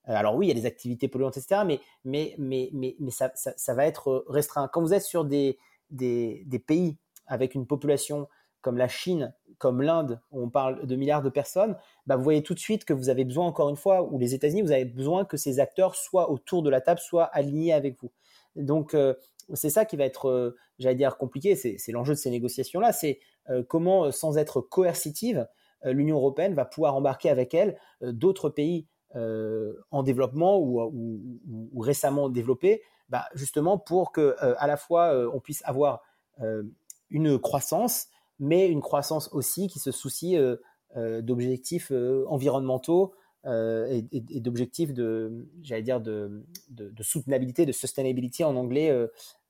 Euh, 0.09 0.15
alors 0.15 0.35
oui, 0.35 0.47
il 0.47 0.49
y 0.49 0.53
a 0.53 0.61
des 0.61 0.67
activités 0.67 1.07
polluantes, 1.07 1.37
etc. 1.37 1.63
Mais 1.65 1.81
mais 2.05 2.35
mais 2.37 2.71
mais, 2.73 2.97
mais 2.99 3.13
ça, 3.13 3.31
ça, 3.35 3.75
va 3.75 3.87
être 3.87 4.25
restreint. 4.29 4.67
Quand 4.67 4.81
vous 4.81 4.93
êtes 4.93 5.05
sur 5.05 5.25
des, 5.25 5.57
des 5.91 6.65
pays 6.67 6.97
avec 7.27 7.55
une 7.55 7.67
population 7.67 8.27
comme 8.61 8.77
la 8.77 8.89
Chine, 8.89 9.35
comme 9.59 9.83
l'Inde, 9.83 10.21
où 10.33 10.43
on 10.43 10.49
parle 10.49 10.87
de 10.87 10.97
milliards 10.97 11.23
de 11.23 11.29
personnes, 11.29 11.77
bah 12.07 12.17
vous 12.17 12.25
voyez 12.25 12.43
tout 12.43 12.55
de 12.55 12.59
suite 12.59 12.85
que 12.85 12.95
vous 12.95 13.11
avez 13.11 13.25
besoin, 13.25 13.47
encore 13.47 13.69
une 13.69 13.77
fois, 13.77 14.03
ou 14.03 14.19
les 14.19 14.35
États-Unis, 14.35 14.63
vous 14.63 14.73
avez 14.73 14.87
besoin 14.87 15.25
que 15.25 15.37
ces 15.37 15.61
acteurs 15.61 15.95
soient 15.95 16.31
autour 16.31 16.63
de 16.63 16.71
la 16.71 16.81
table, 16.81 16.99
soient 16.99 17.25
alignés 17.25 17.73
avec 17.73 18.01
vous. 18.01 18.11
Donc, 18.57 18.95
euh, 18.95 19.15
c'est 19.55 19.71
ça 19.71 19.85
qui 19.85 19.97
va 19.97 20.05
être, 20.05 20.29
euh, 20.29 20.57
j'allais 20.79 20.95
dire, 20.95 21.17
compliqué. 21.17 21.57
C'est 21.57 21.93
l'enjeu 21.93 22.15
de 22.15 22.19
ces 22.19 22.31
négociations-là. 22.31 22.93
C'est 22.93 23.21
euh, 23.49 23.63
comment, 23.63 24.11
sans 24.13 24.39
être 24.39 24.61
coercitive, 24.61 25.47
l'Union 25.83 26.17
européenne 26.17 26.53
va 26.53 26.67
pouvoir 26.67 26.95
embarquer 26.95 27.31
avec 27.31 27.55
elle 27.55 27.79
d'autres 28.03 28.51
pays 28.51 28.87
en 29.15 30.03
développement 30.03 30.61
ou, 30.61 31.81
récemment 31.81 32.29
développés, 32.29 32.83
bah, 33.09 33.25
justement 33.35 33.79
pour 33.79 34.13
que 34.13 34.37
à 34.39 34.67
la 34.67 34.77
fois 34.77 35.15
on 35.35 35.41
puisse 35.41 35.63
avoir 35.65 36.03
une 37.09 37.39
croissance 37.39 38.09
mais 38.41 38.67
une 38.69 38.81
croissance 38.81 39.29
aussi 39.33 39.69
qui 39.69 39.79
se 39.79 39.93
soucie 39.93 40.37
euh, 40.37 40.57
euh, 40.97 41.21
d'objectifs 41.21 41.93
euh, 41.93 42.25
environnementaux 42.29 43.15
et, 43.45 44.03
d'objectifs 44.41 44.93
de, 44.93 45.49
j'allais 45.63 45.81
dire, 45.81 46.03
de, 46.03 46.45
de, 46.69 47.03
soutenabilité, 47.03 47.65
de 47.65 47.73
sustainability 47.73 48.45
en 48.45 48.55
anglais 48.55 48.91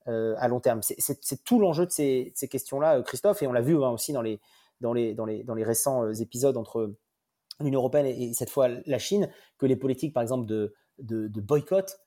à 0.06 0.46
long 0.46 0.60
terme. 0.60 0.80
C'est 0.82 1.42
tout 1.42 1.58
l'enjeu 1.58 1.86
de 1.86 1.90
ces, 1.90 2.30
ces 2.36 2.46
questions-là, 2.46 3.02
Christophe, 3.02 3.42
et 3.42 3.48
on 3.48 3.52
l'a 3.52 3.60
vu 3.60 3.74
hein, 3.82 3.90
aussi 3.90 4.12
dans 4.12 4.22
les, 4.22 4.38
dans, 4.80 4.92
les, 4.92 5.12
dans, 5.14 5.24
les, 5.24 5.42
dans 5.42 5.56
les 5.56 5.64
récents 5.64 6.08
épisodes 6.12 6.56
entre 6.56 6.94
l'Union 7.58 7.80
européenne 7.80 8.06
et, 8.06 8.32
cette 8.32 8.50
fois 8.50 8.68
la 8.68 8.98
Chine, 9.00 9.28
que 9.58 9.66
les 9.66 9.74
politiques, 9.74 10.14
par 10.14 10.22
exemple, 10.22 10.46
de, 10.46 10.72
de, 11.00 11.26
de 11.26 11.40
boycott 11.40 11.98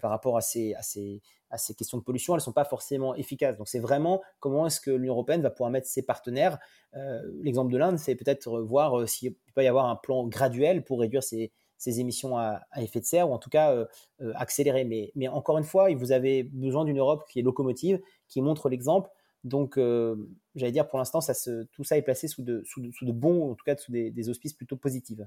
par 0.00 0.10
rapport 0.10 0.36
à 0.36 0.40
ces, 0.40 0.74
à 0.74 0.82
ces, 0.82 1.22
à 1.50 1.58
ces 1.58 1.74
questions 1.74 1.98
de 1.98 2.02
pollution, 2.02 2.34
elles 2.34 2.38
ne 2.38 2.42
sont 2.42 2.52
pas 2.52 2.64
forcément 2.64 3.14
efficaces. 3.14 3.56
Donc 3.56 3.68
c'est 3.68 3.80
vraiment 3.80 4.22
comment 4.38 4.66
est-ce 4.66 4.80
que 4.80 4.90
l'Union 4.90 5.14
européenne 5.14 5.42
va 5.42 5.50
pouvoir 5.50 5.70
mettre 5.70 5.88
ses 5.88 6.02
partenaires. 6.02 6.58
Euh, 6.94 7.20
l'exemple 7.42 7.72
de 7.72 7.78
l'Inde, 7.78 7.98
c'est 7.98 8.14
peut-être 8.14 8.60
voir 8.60 8.98
euh, 8.98 9.06
s'il 9.06 9.34
peut 9.54 9.64
y 9.64 9.66
avoir 9.66 9.86
un 9.86 9.96
plan 9.96 10.26
graduel 10.26 10.84
pour 10.84 11.00
réduire 11.00 11.22
ses, 11.22 11.52
émissions 11.86 12.36
à, 12.36 12.60
effet 12.76 13.00
de 13.00 13.04
serre 13.04 13.30
ou 13.30 13.32
en 13.32 13.38
tout 13.38 13.50
cas 13.50 13.74
euh, 13.74 13.86
accélérer. 14.34 14.84
Mais, 14.84 15.12
mais, 15.16 15.28
encore 15.28 15.58
une 15.58 15.64
fois, 15.64 15.92
vous 15.94 16.12
avez 16.12 16.44
besoin 16.44 16.84
d'une 16.84 16.98
Europe 16.98 17.24
qui 17.28 17.40
est 17.40 17.42
locomotive, 17.42 18.00
qui 18.28 18.40
montre 18.42 18.68
l'exemple. 18.68 19.10
Donc, 19.42 19.80
j'allais 20.54 20.72
dire, 20.72 20.86
pour 20.86 20.98
l'instant, 20.98 21.20
tout 21.72 21.84
ça 21.84 21.96
est 21.96 22.02
placé 22.02 22.28
sous 22.28 22.42
de, 22.42 22.62
sous 22.66 22.92
sous 22.92 23.06
de 23.06 23.12
bons, 23.12 23.52
en 23.52 23.54
tout 23.54 23.64
cas 23.64 23.74
sous 23.78 23.90
des 23.90 24.28
auspices 24.28 24.52
plutôt 24.52 24.76
positifs 24.76 25.22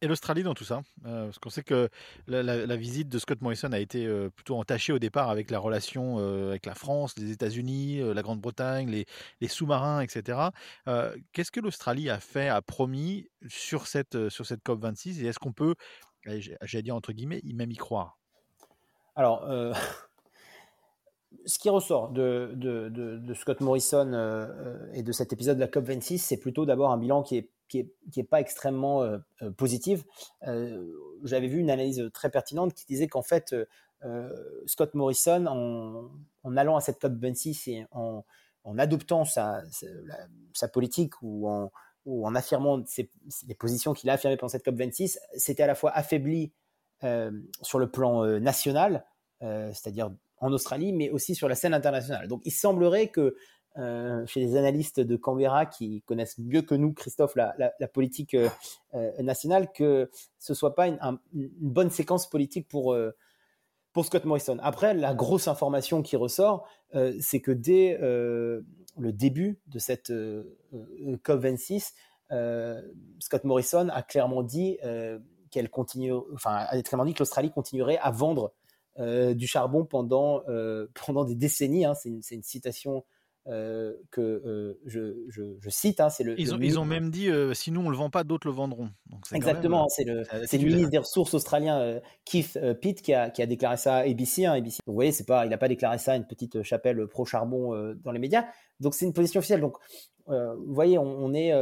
et 0.00 0.06
l'Australie 0.06 0.42
dans 0.42 0.54
tout 0.54 0.64
ça 0.64 0.82
euh, 1.06 1.24
Parce 1.26 1.38
qu'on 1.38 1.50
sait 1.50 1.62
que 1.62 1.88
la, 2.26 2.76
visite 2.76 3.08
de 3.08 3.18
Scott 3.18 3.40
Morrison 3.40 3.72
a 3.72 3.78
été 3.78 4.06
euh, 4.06 4.30
plutôt 4.30 4.56
entachée 4.56 4.92
au 4.92 4.98
départ 4.98 5.28
avec 5.28 5.50
la 5.50 5.58
relation 5.58 6.16
euh, 6.18 6.50
avec 6.50 6.66
la 6.66 6.74
France, 6.74 7.14
les 7.18 7.32
États-Unis, 7.32 8.00
la 8.14 8.22
Grande-Bretagne, 8.22 9.04
les, 9.40 9.48
sous-marins, 9.48 10.00
etc. 10.00 10.38
Qu'est-ce 11.32 11.50
que 11.50 11.60
l'Australie 11.60 12.10
a 12.10 12.20
fait, 12.20 12.48
a 12.48 12.62
promis 12.62 13.26
sur 13.48 13.86
cette, 13.86 14.28
sur 14.28 14.46
cette 14.46 14.62
COP26 14.64 15.22
Et 15.22 15.26
est-ce 15.26 15.38
qu'on 15.38 15.52
peut, 15.52 15.74
j'ai 16.24 16.82
dit 16.82 16.92
entre 16.92 17.12
guillemets, 17.12 17.40
même 17.44 17.70
y 17.70 17.76
croire? 17.76 18.18
Alors, 19.16 19.48
ce 21.46 21.58
qui 21.58 21.70
ressort 21.70 22.10
de, 22.10 22.52
de, 22.54 23.34
Scott 23.34 23.60
Morrison 23.60 24.12
et 24.92 25.02
de 25.02 25.12
cet 25.12 25.32
épisode 25.32 25.56
de 25.56 25.62
la 25.62 25.68
COP26, 25.68 26.18
c'est 26.18 26.38
plutôt 26.38 26.66
d'abord 26.66 26.90
un 26.90 26.98
bilan 26.98 27.22
qui 27.22 27.36
est 27.36 27.50
qui 27.68 27.78
est, 28.16 28.22
pas 28.24 28.40
extrêmement 28.40 29.02
euh, 29.02 29.18
euh, 29.42 29.50
positive. 29.50 30.04
Euh, 30.46 30.84
j'avais 31.24 31.48
vu 31.48 31.58
une 31.58 31.70
analyse 31.70 32.10
très 32.12 32.30
pertinente 32.30 32.74
qui 32.74 32.84
disait 32.86 33.08
qu'en 33.08 33.22
fait, 33.22 33.54
Scott 34.66 34.94
Morrison, 34.94 35.46
en, 36.44 36.56
allant 36.56 36.76
à 36.76 36.80
cette 36.80 37.00
COP 37.00 37.14
26 37.14 37.68
et 37.68 37.86
en, 37.90 38.24
adoptant 38.78 39.24
sa, 39.24 39.62
politique 40.72 41.14
ou 41.22 41.48
en, 41.48 42.34
affirmant 42.34 42.82
les 43.46 43.54
positions 43.54 43.94
qu'il 43.94 44.08
a 44.10 44.14
affirmées 44.14 44.36
pendant 44.36 44.50
cette 44.50 44.64
COP 44.64 44.76
26, 44.76 45.18
c'était 45.36 45.64
à 45.64 45.66
la 45.66 45.74
fois 45.74 45.90
affaibli 45.90 46.52
sur 47.62 47.78
le 47.78 47.90
plan 47.90 48.24
national, 48.38 49.04
c'est-à-dire 49.40 50.12
en 50.40 50.52
Australie, 50.52 50.92
mais 50.92 51.10
aussi 51.10 51.34
sur 51.34 51.48
la 51.48 51.56
scène 51.56 51.74
internationale. 51.74 52.28
Donc 52.28 52.42
il 52.44 52.52
semblerait 52.52 53.08
que 53.08 53.34
chez 54.26 54.40
les 54.40 54.56
analystes 54.56 55.00
de 55.00 55.16
Canberra 55.16 55.66
qui 55.66 56.02
connaissent 56.02 56.38
mieux 56.38 56.62
que 56.62 56.74
nous, 56.74 56.92
Christophe, 56.92 57.36
la, 57.36 57.88
politique 57.92 58.36
nationale, 59.20 59.70
que 59.72 60.10
ce 60.38 60.54
soit 60.54 60.74
pas 60.74 60.88
une, 60.88 60.98
bonne 61.32 61.90
séquence 61.90 62.28
politique 62.28 62.68
pour 62.68 62.96
pour 63.92 64.04
Scott 64.04 64.24
Morrison. 64.24 64.58
Après, 64.60 64.94
la 64.94 65.14
grosse 65.14 65.48
information 65.48 66.02
qui 66.02 66.16
ressort, 66.16 66.68
c'est 67.20 67.40
que 67.40 67.52
dès 67.52 67.98
le 68.00 68.64
début 68.98 69.60
de 69.68 69.78
cette 69.78 70.12
COP26, 70.72 71.92
Scott 73.20 73.44
Morrison 73.44 73.88
a 73.90 74.02
clairement 74.02 74.42
dit 74.42 74.78
qu'elle 75.50 75.70
continue, 75.70 76.12
enfin, 76.34 76.66
a 76.68 76.82
clairement 76.82 77.04
dit 77.04 77.14
que 77.14 77.20
l'Australie 77.20 77.50
continuerait 77.50 77.98
à 77.98 78.10
vendre 78.10 78.52
euh, 78.98 79.34
du 79.34 79.46
charbon 79.46 79.84
pendant, 79.84 80.42
euh, 80.48 80.88
pendant 81.06 81.24
des 81.24 81.34
décennies. 81.34 81.84
Hein. 81.84 81.94
C'est 81.94 82.10
une, 82.10 82.42
citation 82.42 83.04
euh, 83.48 83.94
que 84.10 84.78
je, 84.84 85.24
je, 85.28 85.56
je, 85.58 85.70
cite. 85.70 86.00
Hein. 86.00 86.08
Le, 86.20 86.38
ils, 86.40 86.54
ont, 86.54 86.58
ils, 86.60 86.78
ont, 86.78 86.84
même 86.84 87.10
dit 87.10 87.28
si 87.54 87.70
nous 87.70 87.80
on 87.80 87.88
le 87.88 87.96
vend 87.96 88.10
pas, 88.10 88.24
d'autres 88.24 88.46
le 88.46 88.52
vendront. 88.52 88.90
Exactement. 89.32 89.86
c'est 89.88 90.04
le, 90.04 90.22
le 90.22 90.64
ministre 90.64 90.90
des 90.90 90.98
Ressources 90.98 91.34
australien 91.34 92.00
Keith 92.24 92.58
Pitt 92.80 93.00
qui 93.00 93.14
a, 93.14 93.30
qui 93.30 93.42
a, 93.42 93.46
déclaré 93.46 93.76
ça 93.76 93.96
à 93.96 94.08
ABC. 94.08 94.46
Hein, 94.46 94.52
ABC. 94.52 94.80
Vous 94.86 94.94
voyez, 94.94 95.12
c'est 95.12 95.26
pas, 95.26 95.46
il 95.46 95.48
n'a 95.48 95.58
pas 95.58 95.68
déclaré 95.68 95.98
ça 95.98 96.12
à 96.12 96.16
une 96.16 96.26
petite 96.26 96.62
chapelle 96.62 97.06
pro 97.06 97.24
charbon 97.24 97.94
dans 98.04 98.12
les 98.12 98.18
médias. 98.18 98.44
Donc 98.80 98.94
c'est 98.94 99.06
une 99.06 99.12
position 99.14 99.38
officielle. 99.38 99.60
Donc 99.60 99.76
vous 100.26 100.74
voyez, 100.74 100.98
on, 100.98 101.04
on 101.04 101.34
est 101.34 101.52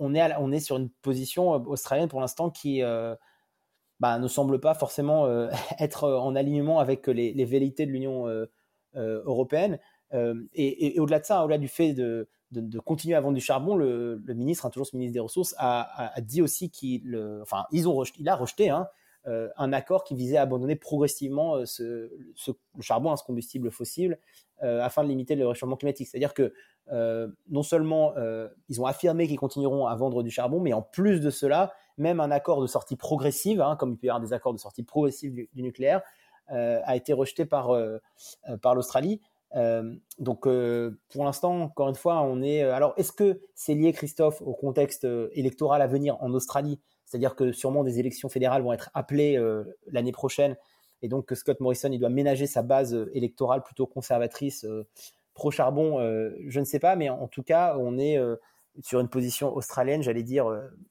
on 0.00 0.14
est, 0.14 0.36
on 0.38 0.52
est 0.52 0.60
sur 0.60 0.76
une 0.76 0.90
position 0.90 1.50
australienne 1.50 2.08
pour 2.08 2.20
l'instant 2.20 2.50
qui, 2.50 2.82
bah, 4.00 4.18
ne 4.18 4.28
semble 4.28 4.60
pas 4.60 4.74
forcément 4.74 5.26
euh, 5.26 5.48
être 5.78 6.04
euh, 6.04 6.18
en 6.18 6.36
alignement 6.36 6.78
avec 6.78 7.06
les, 7.06 7.32
les 7.32 7.44
velléités 7.44 7.86
de 7.86 7.90
l'Union 7.90 8.28
euh, 8.28 8.46
européenne. 8.98 9.78
et, 10.54 10.98
au-delà 10.98 11.20
de 11.20 11.24
ça, 11.24 11.44
au-delà 11.44 11.58
du 11.58 11.68
fait 11.68 11.92
de, 11.92 12.28
de, 12.52 12.78
continuer 12.78 13.14
à 13.14 13.20
vendre 13.20 13.34
du 13.34 13.40
charbon, 13.40 13.76
le, 13.76 14.22
ministre, 14.28 14.66
hein, 14.66 14.70
toujours 14.70 14.86
ce 14.86 14.96
ministre 14.96 15.14
des 15.14 15.20
Ressources, 15.20 15.54
a, 15.58 16.12
a, 16.14 16.20
dit 16.20 16.42
aussi 16.42 16.70
qu'il, 16.70 17.16
enfin, 17.42 17.64
ils 17.72 17.88
ont 17.88 18.02
il 18.18 18.28
a 18.28 18.36
rejeté 18.36 18.70
hein, 18.70 18.88
un 19.24 19.72
accord 19.72 20.04
qui 20.04 20.14
visait 20.14 20.38
à 20.38 20.42
abandonner 20.42 20.76
progressivement 20.76 21.64
ce, 21.66 22.10
ce 22.34 22.50
le 22.76 22.82
charbon, 22.82 23.12
hein, 23.12 23.16
ce 23.16 23.24
combustible 23.24 23.70
fossile, 23.70 24.18
afin 24.60 25.04
de 25.04 25.08
limiter 25.08 25.36
le 25.36 25.46
réchauffement 25.46 25.76
climatique. 25.76 26.08
C'est-à-dire 26.08 26.34
que 26.34 26.52
non 27.48 27.62
seulement 27.62 28.14
ils 28.68 28.80
ont 28.80 28.86
affirmé 28.86 29.28
qu'ils 29.28 29.38
continueront 29.38 29.86
à 29.86 29.94
vendre 29.94 30.22
du 30.22 30.30
charbon, 30.30 30.60
mais 30.60 30.72
en 30.72 30.82
plus 30.82 31.20
de 31.20 31.30
cela, 31.30 31.72
même 31.98 32.20
un 32.20 32.30
accord 32.30 32.62
de 32.62 32.66
sortie 32.66 32.96
progressive, 32.96 33.60
hein, 33.60 33.76
comme 33.76 33.92
il 33.92 33.96
peut 33.98 34.06
y 34.06 34.10
avoir 34.10 34.22
des 34.22 34.32
accords 34.32 34.54
de 34.54 34.58
sortie 34.58 34.84
progressive 34.84 35.34
du, 35.34 35.62
nucléaire, 35.62 35.98
euh, 35.98 36.02
a 36.50 36.96
été 36.96 37.12
rejeté 37.12 37.44
par, 37.44 37.70
euh, 37.70 37.98
euh, 38.48 38.56
par 38.56 38.74
l'Australie. 38.74 39.20
donc, 40.18 40.42
pour 40.42 41.24
l'instant, 41.24 41.62
encore 41.62 41.88
une 41.88 41.94
fois, 41.94 42.22
on 42.22 42.42
est. 42.42 42.62
alors, 42.62 42.94
est-ce 42.96 43.12
que 43.12 43.40
c'est 43.54 43.74
lié, 43.74 43.92
Christophe, 43.92 44.42
au 44.42 44.52
contexte 44.52 45.06
électoral 45.32 45.80
à 45.82 45.86
venir 45.86 46.22
en 46.22 46.32
Australie? 46.34 46.80
C'est-à-dire 47.06 47.34
que 47.34 47.52
sûrement 47.52 47.84
des 47.84 47.98
élections 47.98 48.28
fédérales 48.28 48.62
vont 48.62 48.74
être 48.74 48.90
appelées 48.92 49.42
l'année 49.86 50.12
prochaine, 50.12 50.56
et 51.00 51.08
donc 51.08 51.24
que 51.24 51.34
Scott 51.34 51.60
Morrison 51.60 51.90
il 51.90 51.98
doit 51.98 52.10
ménager 52.10 52.46
sa 52.46 52.62
base 52.62 52.94
électorale 53.14 53.62
plutôt 53.62 53.86
conservatrice 53.86 54.66
pro-charbon. 55.32 55.98
je 56.46 56.60
ne 56.60 56.64
sais 56.66 56.78
pas, 56.78 56.94
mais 56.96 57.08
en, 57.08 57.28
tout 57.28 57.42
cas, 57.42 57.76
on 57.78 57.96
est 57.98 58.18
sur 58.82 59.00
une 59.00 59.08
position 59.08 59.56
australienne, 59.56 60.02
j'allais 60.02 60.24
dire 60.24 60.44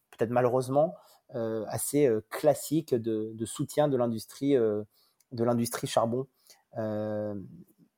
peut-être 0.10 0.32
malheureusement 0.32 0.96
euh, 1.36 1.66
assez 1.68 2.06
euh, 2.06 2.22
classique 2.30 2.96
de, 2.96 3.46
soutien 3.46 3.90
de 3.90 3.98
l'industrie 3.98 4.56
euh, 4.56 4.84
de 5.32 5.44
l'industrie 5.44 5.88
charbon 5.88 6.28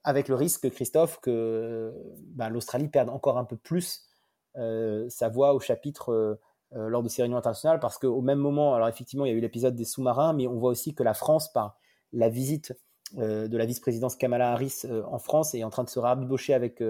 avec 0.06 0.30
le 0.30 0.36
risque, 0.36 0.70
Christophe, 0.70 1.20
que 1.22 1.94
ben, 2.28 2.50
l'Australie 2.50 2.88
perde 2.88 3.10
encore 3.10 3.38
un 3.38 3.46
peu 3.46 3.58
plus 3.58 4.08
sa 4.56 5.30
voix 5.30 5.54
au 5.54 5.60
chapitre 5.60 6.40
lors 6.72 7.04
de 7.04 7.10
ces 7.10 7.22
réunions 7.22 7.38
internationales, 7.38 7.80
parce 7.80 7.98
qu'au 7.98 8.22
même 8.22 8.40
moment, 8.40 8.74
alors 8.74 8.88
effectivement, 8.88 9.26
il 9.26 9.30
y 9.30 9.34
a 9.34 9.38
eu 9.38 9.42
l'épisode 9.42 9.76
des 9.76 9.86
sous-marins, 9.86 10.34
mais 10.34 10.48
on 10.48 10.58
voit 10.58 10.72
aussi 10.72 10.96
que 10.96 11.04
la 11.04 11.14
France, 11.14 11.52
par 11.52 11.78
la 12.14 12.30
visite 12.30 12.74
de 13.14 13.58
la 13.58 13.66
vice-présidence 13.66 14.16
Kamala 14.16 14.54
Harris 14.54 14.84
en 15.06 15.20
France, 15.20 15.54
est 15.54 15.64
en 15.64 15.70
train 15.70 15.84
de 15.84 15.90
se 15.90 16.00
rabibocher 16.00 16.54
avec 16.54 16.82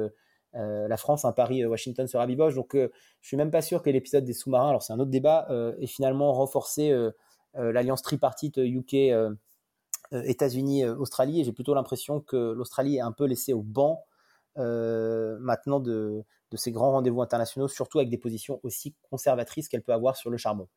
euh, 0.55 0.87
la 0.87 0.97
France, 0.97 1.25
un 1.25 1.31
Paris-Washington 1.31 2.05
euh, 2.05 2.07
sur 2.07 2.19
Abiboche. 2.19 2.55
Donc, 2.55 2.75
euh, 2.75 2.91
je 3.21 3.27
suis 3.27 3.37
même 3.37 3.51
pas 3.51 3.61
sûr 3.61 3.83
que 3.83 3.89
l'épisode 3.89 4.23
des 4.23 4.33
sous-marins, 4.33 4.69
alors 4.69 4.81
c'est 4.81 4.93
un 4.93 4.99
autre 4.99 5.11
débat, 5.11 5.47
ait 5.79 5.87
finalement 5.87 6.33
renforcé 6.33 6.95
l'alliance 7.53 8.01
tripartite 8.01 8.57
UK. 8.57 9.11
États-Unis, 10.11 10.85
Australie, 10.85 11.41
et 11.41 11.43
j'ai 11.43 11.53
plutôt 11.53 11.73
l'impression 11.73 12.19
que 12.19 12.53
l'Australie 12.53 12.97
est 12.97 13.01
un 13.01 13.11
peu 13.11 13.25
laissée 13.25 13.53
au 13.53 13.61
banc 13.61 14.05
maintenant 14.55 15.79
de, 15.79 16.23
de 16.51 16.57
ces 16.57 16.71
grands 16.71 16.91
rendez-vous 16.91 17.21
internationaux, 17.21 17.67
surtout 17.67 17.99
avec 17.99 18.09
des 18.09 18.17
positions 18.17 18.59
aussi 18.63 18.95
conservatrices 19.09 19.69
qu'elle 19.69 19.83
peut 19.83 19.93
avoir 19.93 20.17
sur 20.17 20.29
le 20.29 20.37
charbon. 20.37 20.67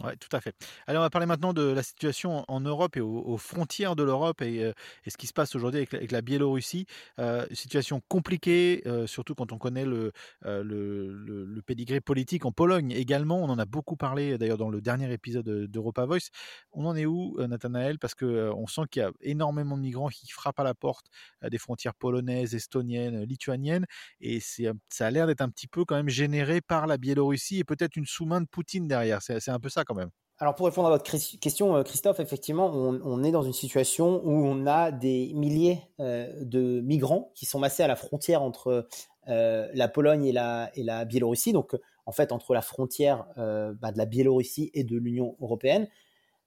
Oui, 0.00 0.12
tout 0.18 0.34
à 0.34 0.40
fait. 0.40 0.54
Allez, 0.86 0.96
on 0.96 1.02
va 1.02 1.10
parler 1.10 1.26
maintenant 1.26 1.52
de 1.52 1.60
la 1.64 1.82
situation 1.82 2.46
en 2.48 2.60
Europe 2.60 2.96
et 2.96 3.02
aux, 3.02 3.36
frontières 3.36 3.94
de 3.94 4.02
l'Europe 4.02 4.40
et, 4.40 4.64
euh, 4.64 4.72
ce 5.06 5.18
qui 5.18 5.26
se 5.26 5.34
passe 5.34 5.54
aujourd'hui 5.54 5.86
avec, 5.92 6.10
la 6.10 6.22
Biélorussie. 6.22 6.86
Euh, 7.18 7.46
situation 7.52 8.00
compliquée, 8.08 8.82
euh, 8.86 9.06
surtout 9.06 9.34
quand 9.34 9.52
on 9.52 9.58
connaît 9.58 9.84
le, 9.84 10.12
le, 10.42 11.12
le, 11.12 11.62
pédigré 11.62 12.00
politique 12.00 12.46
en 12.46 12.52
Pologne 12.52 12.90
également. 12.92 13.42
On 13.44 13.50
en 13.50 13.58
a 13.58 13.66
beaucoup 13.66 13.96
parlé 13.96 14.38
d'ailleurs 14.38 14.56
dans 14.56 14.70
le 14.70 14.80
dernier 14.80 15.12
épisode 15.12 15.44
d'Europa 15.44 16.06
Voice. 16.06 16.30
On 16.72 16.86
en 16.86 16.96
est 16.96 17.04
où, 17.04 17.36
Nathanaël? 17.46 17.98
Parce 17.98 18.14
qu'on 18.14 18.66
sent 18.66 18.82
qu'il 18.90 19.02
y 19.02 19.04
a 19.04 19.10
énormément 19.20 19.76
de 19.76 19.82
migrants 19.82 20.08
qui 20.08 20.26
frappent 20.30 20.60
à 20.60 20.64
la 20.64 20.74
porte 20.74 21.06
des 21.42 21.58
frontières 21.58 21.94
polonaises, 21.94 22.54
estoniennes, 22.54 23.24
lituaniennes. 23.24 23.84
Et 24.22 24.40
ça 24.40 25.06
a 25.06 25.10
l'air 25.10 25.26
d'être 25.26 25.42
un 25.42 25.50
petit 25.50 25.68
peu 25.68 25.84
quand 25.84 25.96
même 25.96 26.08
généré 26.08 26.62
par 26.62 26.86
la 26.86 26.96
Biélorussie 26.96 27.58
et 27.58 27.64
peut-être 27.64 27.96
une 27.96 28.06
sous-main 28.06 28.40
de 28.40 28.46
Poutine 28.46 28.88
derrière. 28.88 29.20
C'est 29.20 29.48
un 29.50 29.60
peu 29.60 29.68
ça 29.68 29.81
quand 29.84 29.94
même. 29.94 30.10
Alors 30.42 30.56
pour 30.56 30.66
répondre 30.66 30.88
à 30.88 30.90
votre 30.90 31.04
question, 31.04 31.76
euh, 31.76 31.82
Christophe, 31.84 32.18
effectivement, 32.18 32.66
on, 32.74 33.22
est 33.22 33.30
dans 33.30 33.44
une 33.44 33.52
situation 33.52 34.20
où 34.24 34.44
on 34.44 34.66
a 34.66 34.90
des 34.90 35.32
milliers 35.34 35.82
euh, 36.00 36.32
de 36.40 36.80
migrants 36.80 37.30
qui 37.36 37.46
sont 37.46 37.60
massés 37.60 37.84
à 37.84 37.86
la 37.86 37.94
frontière 37.94 38.42
entre 38.42 38.88
euh, 39.28 39.68
la 39.72 39.86
Pologne 39.86 40.24
et 40.24 40.32
la, 40.32 41.04
Biélorussie, 41.04 41.52
donc 41.52 41.76
en 42.06 42.10
fait 42.10 42.32
entre 42.32 42.54
la 42.54 42.60
frontière 42.60 43.24
bah, 43.36 43.92
de 43.92 43.98
la 43.98 44.04
Biélorussie 44.04 44.72
et 44.74 44.82
de 44.82 44.96
l'Union 44.96 45.36
européenne. 45.40 45.86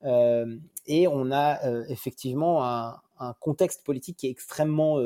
et 0.03 1.07
on 1.07 1.31
a 1.31 1.59
effectivement 1.87 2.65
un, 2.65 2.99
un, 3.19 3.33
contexte 3.39 3.85
politique 3.85 4.17
qui 4.17 4.27
est 4.27 4.31
extrêmement 4.31 4.99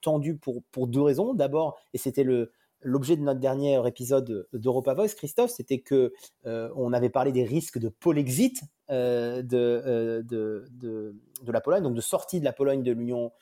tendu 0.00 0.36
pour, 0.36 0.64
pour 0.72 0.88
deux 0.88 1.02
raisons. 1.02 1.32
D'abord, 1.32 1.78
et 1.94 1.98
c'était 1.98 2.24
le, 2.24 2.50
l'objet 2.82 3.16
de 3.16 3.22
notre 3.22 3.40
dernier 3.40 3.86
épisode 3.86 4.46
d'Europa 4.52 4.94
Voice, 4.94 5.14
Christophe, 5.16 5.50
c'était 5.50 5.80
que 5.80 6.12
euh, 6.46 6.70
on 6.76 6.92
avait 6.92 7.10
parlé 7.10 7.32
des 7.32 7.44
risques 7.44 7.78
de 7.78 7.88
polexit 7.88 8.62
euh, 8.90 9.42
euh, 9.52 10.22
de, 10.22 11.14
la 11.46 11.60
Pologne, 11.60 11.82
donc 11.82 11.94
de 11.94 12.00
sortie 12.00 12.40
de 12.40 12.44
la 12.44 12.52
Pologne 12.52 12.82
de 12.82 12.92
l'Union 12.92 13.32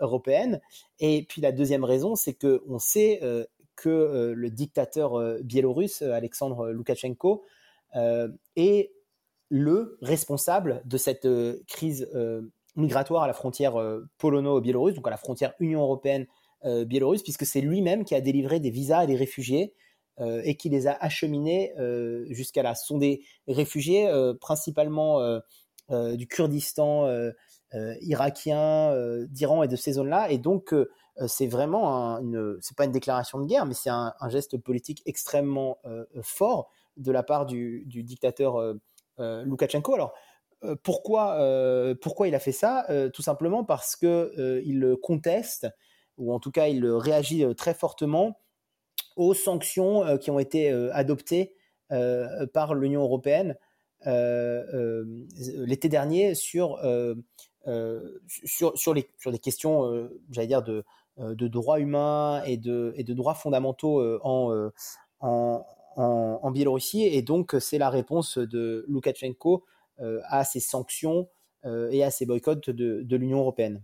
européenne. 0.00 0.60
Et 1.00 1.24
puis 1.28 1.40
la 1.40 1.50
deuxième 1.50 1.82
raison, 1.82 2.14
c'est 2.14 2.34
que 2.34 2.62
on 2.68 2.78
sait 2.78 3.18
que 3.74 4.32
le 4.32 4.50
dictateur 4.50 5.20
biélorusse 5.42 6.02
Alexandre 6.02 6.70
Loukachenko 6.70 7.44
est 8.54 8.92
le 9.48 9.98
responsable 10.00 10.80
de 10.84 10.96
cette 10.96 11.26
crise 11.66 12.08
migratoire 12.76 13.24
à 13.24 13.26
la 13.26 13.32
frontière 13.32 13.74
polono-biélorusse, 14.18 14.94
donc 14.94 15.08
à 15.08 15.10
la 15.10 15.16
frontière 15.16 15.54
Union 15.58 15.82
européenne 15.82 16.22
euh, 16.22 16.37
biélorusse, 16.64 17.22
puisque 17.22 17.46
c'est 17.46 17.60
lui-même 17.60 18.04
qui 18.04 18.14
a 18.14 18.20
délivré 18.20 18.60
des 18.60 18.70
visas 18.70 19.00
à 19.00 19.06
des 19.06 19.16
réfugiés 19.16 19.74
euh, 20.20 20.40
et 20.44 20.56
qui 20.56 20.68
les 20.68 20.88
a 20.88 20.96
acheminés 21.00 21.72
euh, 21.78 22.26
jusqu'à 22.30 22.64
là. 22.64 22.74
Ce 22.74 22.84
sont 22.84 22.98
des 22.98 23.22
réfugiés 23.46 24.10
principalement 24.40 25.20
du 25.90 26.26
Kurdistan 26.26 27.08
irakien, 28.00 28.94
d'Iran 29.28 29.62
et 29.62 29.68
de 29.68 29.76
ces 29.76 29.92
zones-là, 29.92 30.30
et 30.30 30.38
donc 30.38 30.74
c'est 31.26 31.46
vraiment 31.46 32.16
un, 32.16 32.20
une, 32.20 32.58
c'est 32.60 32.76
pas 32.76 32.84
une 32.84 32.92
déclaration 32.92 33.38
de 33.38 33.46
guerre, 33.46 33.64
mais 33.64 33.74
c'est 33.74 33.90
un, 33.90 34.12
geste 34.28 34.58
politique 34.58 35.02
extrêmement 35.06 35.78
fort 36.22 36.70
de 36.96 37.12
la 37.12 37.22
part 37.22 37.46
du, 37.46 37.84
dictateur 37.86 38.74
Loukachenko. 39.18 39.94
Alors 39.94 40.14
pourquoi, 40.82 41.94
pourquoi 42.00 42.26
il 42.26 42.34
a 42.34 42.40
fait 42.40 42.52
ça? 42.52 42.86
Tout 43.14 43.22
simplement 43.22 43.62
parce 43.62 43.94
que 43.94 44.60
il 44.64 44.96
conteste 45.00 45.68
ou 46.18 46.32
en 46.32 46.40
tout 46.40 46.50
cas 46.50 46.68
il 46.68 46.84
réagit 46.86 47.44
euh, 47.44 47.54
très 47.54 47.74
fortement 47.74 48.38
aux 49.16 49.34
sanctions 49.34 50.04
euh, 50.04 50.16
qui 50.16 50.30
ont 50.30 50.38
été 50.38 50.70
euh, 50.70 50.90
adoptées 50.92 51.54
par 52.52 52.74
l'Union 52.74 53.00
européenne 53.00 53.56
l'été 54.04 55.88
dernier 55.88 56.34
sur, 56.34 56.78
sur, 58.44 58.76
sur, 58.76 58.92
les, 58.92 59.08
sur 59.16 59.40
questions, 59.40 60.10
j'allais 60.30 60.48
dire, 60.48 60.62
de, 60.62 60.84
de 61.16 61.48
droits 61.48 61.80
humains 61.80 62.42
et 62.44 62.58
de, 62.58 62.92
et 62.96 63.04
de 63.04 63.14
droits 63.14 63.32
fondamentaux 63.32 64.02
en, 64.22 64.70
en, 65.20 65.66
en, 65.96 66.50
Biélorussie. 66.50 67.04
Et 67.04 67.22
donc, 67.22 67.56
c'est 67.58 67.78
la 67.78 67.88
réponse 67.88 68.36
de 68.36 68.84
Loukachenko 68.86 69.64
à 69.98 70.44
ces 70.44 70.60
sanctions 70.60 71.30
et 71.64 72.04
à 72.04 72.10
ces 72.10 72.26
boycotts 72.26 72.68
de, 72.68 73.00
de 73.00 73.16
l'Union 73.16 73.38
européenne 73.38 73.82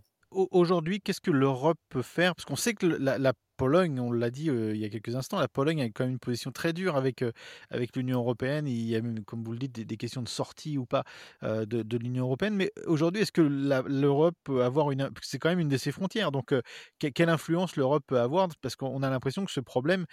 aujourd'hui, 0.51 1.01
qu'est-ce 1.01 1.21
que 1.21 1.31
l'Europe 1.31 1.79
peut 1.89 2.01
faire? 2.01 2.35
Parce 2.35 2.45
qu'on 2.45 2.55
sait 2.55 2.73
que 2.73 2.85
la, 2.85 3.17
la 3.17 3.33
Pologne, 3.57 3.99
on 3.99 4.11
l'a 4.11 4.29
dit 4.29 4.45
il 4.45 4.77
y 4.77 4.85
a 4.85 4.89
quelques 4.89 5.15
instants, 5.15 5.39
la 5.39 5.47
Pologne 5.47 5.81
a 5.81 5.85
quand 5.85 6.03
même 6.03 6.13
une 6.13 6.19
position 6.19 6.51
très 6.51 6.73
dure 6.73 6.95
avec, 6.95 7.23
avec 7.69 7.95
l'Union 7.95 8.19
européenne. 8.19 8.67
Il 8.67 8.85
y 8.85 8.95
a 8.95 9.01
même, 9.01 9.23
comme 9.23 9.43
vous 9.43 9.51
le 9.51 9.59
dites, 9.59 9.71
des, 9.71 9.97
questions 9.97 10.21
de 10.21 10.27
sortie 10.27 10.77
ou 10.77 10.85
pas 10.85 11.03
de, 11.41 11.97
l'Union 11.97 12.25
européenne. 12.25 12.55
Mais 12.55 12.71
aujourd'hui, 12.85 13.21
est-ce 13.21 13.31
que 13.31 13.41
l'Europe 13.41 14.35
peut 14.43 14.63
avoir 14.63 14.91
une. 14.91 15.09
C'est 15.21 15.39
quand 15.39 15.49
même 15.49 15.59
une 15.59 15.69
de 15.69 15.77
ses 15.77 15.91
frontières. 15.91 16.31
Donc, 16.31 16.53
quelle 16.99 17.29
influence 17.29 17.75
l'Europe 17.75 18.03
peut 18.07 18.19
avoir? 18.19 18.49
Parce 18.61 18.75
qu'on 18.75 19.03
a 19.03 19.09
l'impression 19.09 19.45
que 19.45 19.51
ce 19.51 19.59
problème, 19.59 20.05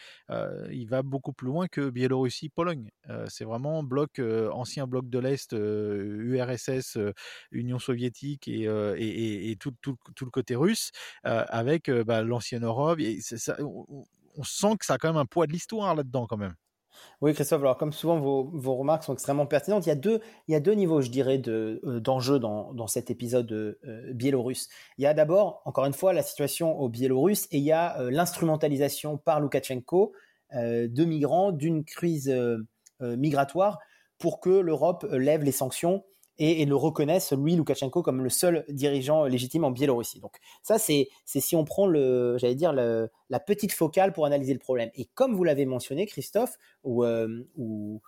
il 0.71 0.87
va 0.87 1.03
beaucoup 1.03 1.33
plus 1.33 1.47
loin 1.47 1.69
que 1.69 1.91
Biélorussie-Pologne. 1.91 2.91
c'est 3.29 3.45
vraiment 3.45 3.83
bloc, 3.83 4.21
ancien 4.53 4.87
bloc 4.87 5.09
de 5.09 5.19
l'Est, 5.19 5.53
URSS, 5.53 6.99
Union 7.51 7.79
soviétique 7.79 8.49
et, 8.49 8.63
et, 9.51 9.57
tout, 9.57 9.73
tout, 9.81 9.97
tout, 10.15 10.25
le 10.25 10.31
côté 10.31 10.55
russe, 10.55 10.91
avec 11.25 11.91
bah, 11.91 12.23
l'ancienne 12.23 12.65
Europe. 12.65 13.01
Et 13.01 13.21
on, 13.59 14.45
sent 14.45 14.77
que 14.79 14.87
ça 14.87 14.95
a 14.95 14.99
quand 14.99 15.09
même 15.09 15.17
un 15.17 15.27
poids 15.27 15.47
de 15.47 15.53
l'histoire 15.53 15.95
là-dedans 15.95 16.27
quand 16.27 16.37
même. 16.37 16.55
Oui, 17.21 17.33
Christophe, 17.33 17.63
alors 17.63 17.79
comme 17.79 17.93
souvent, 17.93 18.19
vos, 18.19 18.77
remarques 18.77 19.05
sont 19.05 19.15
extrêmement 19.15 19.47
pertinentes. 19.47 19.87
Il 19.87 19.89
y 19.89 19.93
a 19.93 19.97
deux, 19.97 20.21
il 20.47 20.53
y 20.53 20.55
a 20.55 20.61
deux 20.61 20.75
niveaux, 20.75 21.01
je 21.01 21.11
dirais, 21.11 21.41
euh, 21.49 22.01
d'enjeux 22.01 22.39
dans, 22.39 22.73
dans, 22.75 22.87
cet 22.87 23.11
épisode 23.11 23.51
euh, 23.53 24.13
biélorusse. 24.13 24.69
Il 24.99 25.05
y 25.05 25.07
a 25.07 25.15
d'abord, 25.15 25.63
encore 25.65 25.87
une 25.87 25.95
fois, 25.95 26.13
la 26.13 26.23
situation 26.23 26.79
au 26.79 26.89
Biélorusse 26.89 27.47
et 27.51 27.59
il 27.59 27.65
y 27.65 27.73
a 27.73 27.99
euh, 28.01 28.11
l'instrumentalisation 28.11 29.17
par 29.19 29.41
Loukachenko 29.41 30.13
de 30.55 31.05
migrants 31.07 31.51
d'une 31.51 31.83
crise 31.83 32.31
migratoire 33.01 33.79
pour 34.19 34.39
que 34.39 34.51
l'Europe 34.51 35.07
lève 35.11 35.45
les 35.45 35.51
sanctions 35.51 36.05
et, 36.45 36.65
le 36.65 36.75
reconnaissent, 36.75 37.33
lui, 37.33 37.55
Loukachenko, 37.55 38.03
comme 38.03 38.21
le 38.21 38.29
seul 38.29 38.65
dirigeant 38.69 39.27
légitime 39.27 39.63
en 39.63 39.71
Biélorussie. 39.71 40.19
Donc 40.19 40.39
ça, 40.63 40.77
c'est 40.77 41.09
si 41.25 41.55
on 41.55 41.65
prend, 41.65 41.87
le, 41.87 42.37
j'allais 42.37 42.57
dire, 42.57 42.73
la 42.73 43.41
petite 43.41 43.73
focale 43.73 44.13
pour 44.13 44.27
analyser 44.27 44.53
le 44.53 44.59
problème. 44.59 44.91
Et 44.97 45.05
comme 45.15 45.37
vous 45.37 45.45
l'avez 45.45 45.67
mentionné, 45.67 46.05
Christophe, 46.05 46.59
ou, 46.83 47.05
euh, 47.05 47.49
ou, 47.57 48.03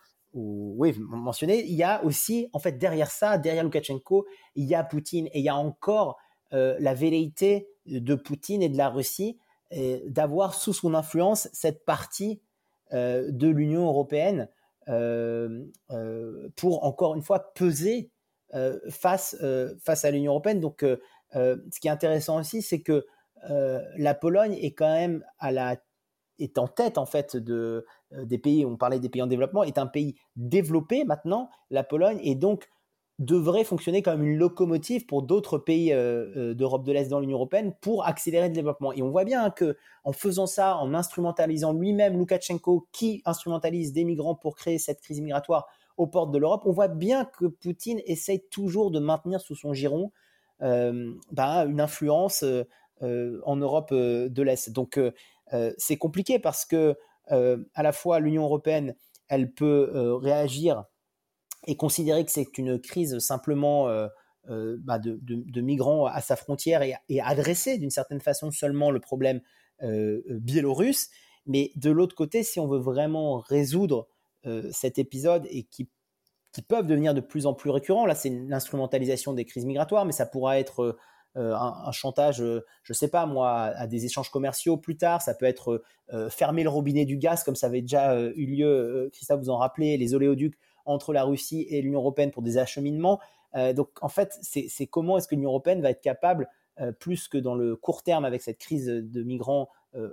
mentionné, 0.99 1.65
il 1.65 1.75
y 1.75 1.85
a 1.85 2.05
aussi, 2.05 2.49
en 2.53 2.59
fait, 2.59 2.77
derrière 2.77 3.11
ça, 3.11 3.39
derrière 3.39 3.63
Loukachenko, 3.63 4.27
il 4.57 4.65
y 4.65 4.75
a 4.75 4.83
Poutine 4.83 5.29
et 5.29 5.39
il 5.39 5.45
y 5.45 5.49
a 5.49 5.57
encore 5.57 6.19
euh, 6.53 6.77
la 6.81 6.93
velléité 6.93 7.69
de 7.87 8.17
Poutine 8.17 8.63
et 8.63 8.69
de 8.69 8.77
la 8.77 8.89
Russie 8.89 9.39
euh, 9.75 10.01
d'avoir 10.07 10.55
sous 10.55 10.73
son 10.73 10.95
influence 10.95 11.49
cette 11.53 11.85
partie 11.85 12.41
de 12.93 13.49
l'Union 13.49 13.87
européenne 13.87 14.49
pour 14.87 16.85
encore 16.85 17.17
une 17.17 17.23
fois 17.23 17.53
peser 17.55 18.13
euh, 18.13 18.14
face, 18.91 19.37
euh, 19.43 19.75
face 19.83 20.05
à 20.05 20.11
l'Union 20.11 20.33
européenne. 20.33 20.61
Donc, 20.61 20.83
euh, 20.83 20.97
ce 21.33 21.81
qui 21.81 21.89
est 21.89 21.91
intéressant 21.91 22.41
aussi, 22.41 22.63
c'est 22.63 22.83
que 22.83 23.05
la 23.99 24.15
Pologne 24.15 24.55
est 24.55 24.73
quand 24.73 24.91
même 24.91 25.23
à 25.39 25.53
la 25.53 25.77
est 26.39 26.59
en 26.59 26.67
tête 26.67 26.97
en 26.97 27.05
fait 27.05 27.37
de 27.37 27.85
des 28.11 28.39
pays. 28.39 28.65
On 28.65 28.79
parlait 28.79 28.99
des 29.01 29.11
pays 29.11 29.21
en 29.21 29.27
développement, 29.27 29.65
est 29.65 29.77
un 29.77 29.87
pays 29.87 30.17
développé 30.37 31.05
maintenant. 31.05 31.51
La 31.71 31.85
Pologne 31.85 32.19
et 32.23 32.37
donc 32.37 32.71
devrait 33.19 33.65
fonctionner 33.65 34.01
comme 34.01 34.25
une 34.25 34.39
locomotive 34.39 35.05
pour 35.05 35.23
d'autres 35.23 35.59
pays 35.59 35.91
d'Europe 35.91 36.85
de 36.85 36.93
l'Est 36.93 37.11
dans 37.11 37.21
l'Union 37.21 37.37
européenne 37.37 37.75
pour 37.83 38.07
accélérer 38.07 38.49
le 38.49 38.55
développement. 38.55 38.95
Et 38.95 39.03
on 39.03 39.11
voit 39.11 39.25
bien 39.25 39.51
que 39.51 39.77
en 40.05 40.13
faisant 40.13 40.47
ça, 40.47 40.79
en 40.79 40.95
instrumentalisant 40.95 41.75
lui-même 41.75 42.17
Loukachenko, 42.17 42.89
qui 42.93 43.21
instrumentalise 43.27 43.93
des 43.93 44.05
migrants 44.05 44.35
pour 44.35 44.57
créer 44.57 44.79
cette 44.79 45.03
crise 45.03 45.21
migratoire, 45.21 45.69
aux 45.97 46.07
portes 46.07 46.33
de 46.33 46.39
l'Europe. 46.39 46.63
On 46.65 46.73
voit 46.73 46.89
bien 46.89 47.25
que 47.25 47.47
Poutine 47.47 48.01
essaye 48.07 48.43
toujours 48.51 48.91
de 48.91 48.99
maintenir 48.99 49.41
sous 49.41 49.55
son 49.55 49.73
giron 49.73 50.11
euh, 50.63 51.13
bah, 51.33 51.67
une 51.67 51.81
influence 51.81 52.43
euh, 52.43 52.63
euh, 53.03 53.41
en 53.45 53.57
Europe 53.57 53.93
de 53.93 54.43
l'Est. 54.43 54.71
Donc 54.71 55.01
c'est 55.79 55.97
compliqué 55.97 56.39
parce 56.39 56.65
que 56.65 56.97
à 57.29 57.83
la 57.83 57.93
fois 57.93 58.19
l'Union 58.19 58.45
européenne, 58.45 58.97
elle 59.29 59.53
peut 59.53 60.17
réagir 60.17 60.85
et 61.67 61.77
considérer 61.77 62.25
que 62.25 62.33
c'est 62.33 62.59
une 62.59 62.81
crise 62.81 63.19
simplement 63.19 63.89
bah, 64.49 64.99
de, 64.99 65.61
migrants 65.61 66.07
à 66.07 66.21
sa 66.21 66.37
frontière 66.37 66.83
et, 66.83 67.21
adresser 67.21 67.79
d'une 67.79 67.91
certaine 67.91 68.21
façon 68.21 68.51
seulement 68.51 68.91
le 68.91 69.01
problème 69.01 69.41
biélorusse. 69.81 71.09
Mais 71.47 71.73
de 71.77 71.91
l'autre 71.91 72.17
côté, 72.17 72.43
si 72.43 72.59
on 72.59 72.67
veut 72.67 72.81
vraiment 72.81 73.39
résoudre 73.39 74.09
cet 74.73 74.99
épisode 74.99 75.47
et 75.51 75.65
qui, 75.65 75.89
qui, 76.53 76.63
peuvent 76.63 76.87
devenir 76.87 77.15
de 77.15 77.21
plus 77.21 77.47
en 77.47 77.55
plus 77.55 77.71
récurrents. 77.71 78.07
Là, 78.07 78.15
c'est 78.15 78.31
l'instrumentalisation 78.31 79.33
des 79.33 79.45
crises 79.45 79.65
migratoires, 79.65 80.05
mais 80.05 80.13
ça 80.13 80.27
pourra 80.27 80.59
être 80.59 80.97
euh, 81.37 81.53
un, 81.53 81.91
chantage, 81.91 82.41
euh, 82.43 82.65
je 82.85 82.93
sais 82.93 83.09
pas 83.09 83.27
moi, 83.27 83.73
à 83.77 83.89
des 83.89 84.05
échanges 84.05 84.31
commerciaux 84.31 84.77
plus 84.77 84.97
tard. 84.97 85.21
Ça 85.21 85.35
peut 85.35 85.47
être 85.47 85.83
fermer 86.29 86.63
le 86.63 86.69
robinet 86.69 87.07
du 87.07 87.17
gaz, 87.17 87.45
comme 87.45 87.57
ça 87.57 87.67
avait 87.67 87.81
déjà 87.81 88.21
eu 88.21 88.47
lieu, 88.47 89.09
Christophe 89.13 89.41
vous 89.41 89.51
en 89.51 89.57
rappelez, 89.57 89.97
les 89.97 90.15
oléoducs 90.15 90.59
entre 90.85 91.15
la 91.15 91.25
Russie 91.25 91.67
et 91.71 91.81
l'Union 91.81 92.01
européenne 92.01 92.31
pour 92.31 92.43
des 92.43 92.59
acheminements. 92.59 93.21
donc 93.75 93.89
en 94.03 94.11
fait, 94.11 94.39
c'est 94.43 94.87
comment 94.87 95.17
est-ce 95.17 95.27
que 95.27 95.35
l'Union 95.35 95.49
européenne 95.49 95.81
va 95.81 95.89
être 95.89 96.03
capable, 96.03 96.47
plus 96.99 97.27
que 97.27 97.39
dans 97.39 97.55
le 97.55 97.75
court 97.75 98.03
terme 98.03 98.27
avec 98.27 98.43
cette 98.43 98.59
crise 98.59 98.87
de 98.87 99.23
migrants 99.23 99.71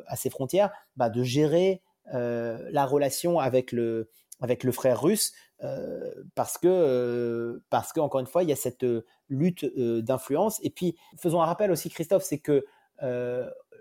à 0.07 0.15
ses 0.15 0.29
frontières, 0.29 0.71
bah, 0.95 1.09
de 1.09 1.23
gérer 1.23 1.81
la 2.05 2.85
relation 2.85 3.37
avec 3.37 3.73
le, 3.73 4.09
avec 4.41 4.63
le 4.63 4.71
frère 4.71 5.01
russe 5.01 5.33
euh, 5.63 6.11
parce 6.33 6.57
que 6.57 6.67
euh, 6.67 7.63
parce 7.69 7.93
que 7.93 7.99
encore 7.99 8.19
une 8.19 8.25
fois 8.27 8.41
il 8.41 8.49
y 8.49 8.51
a 8.51 8.55
cette 8.55 8.83
euh, 8.83 9.05
lutte 9.29 9.65
d'influence 9.77 10.59
et 10.63 10.71
puis 10.71 10.97
faisons 11.17 11.41
un 11.41 11.45
rappel 11.45 11.71
aussi 11.71 11.89
Christophe 11.89 12.23
c'est 12.23 12.39
que 12.39 12.65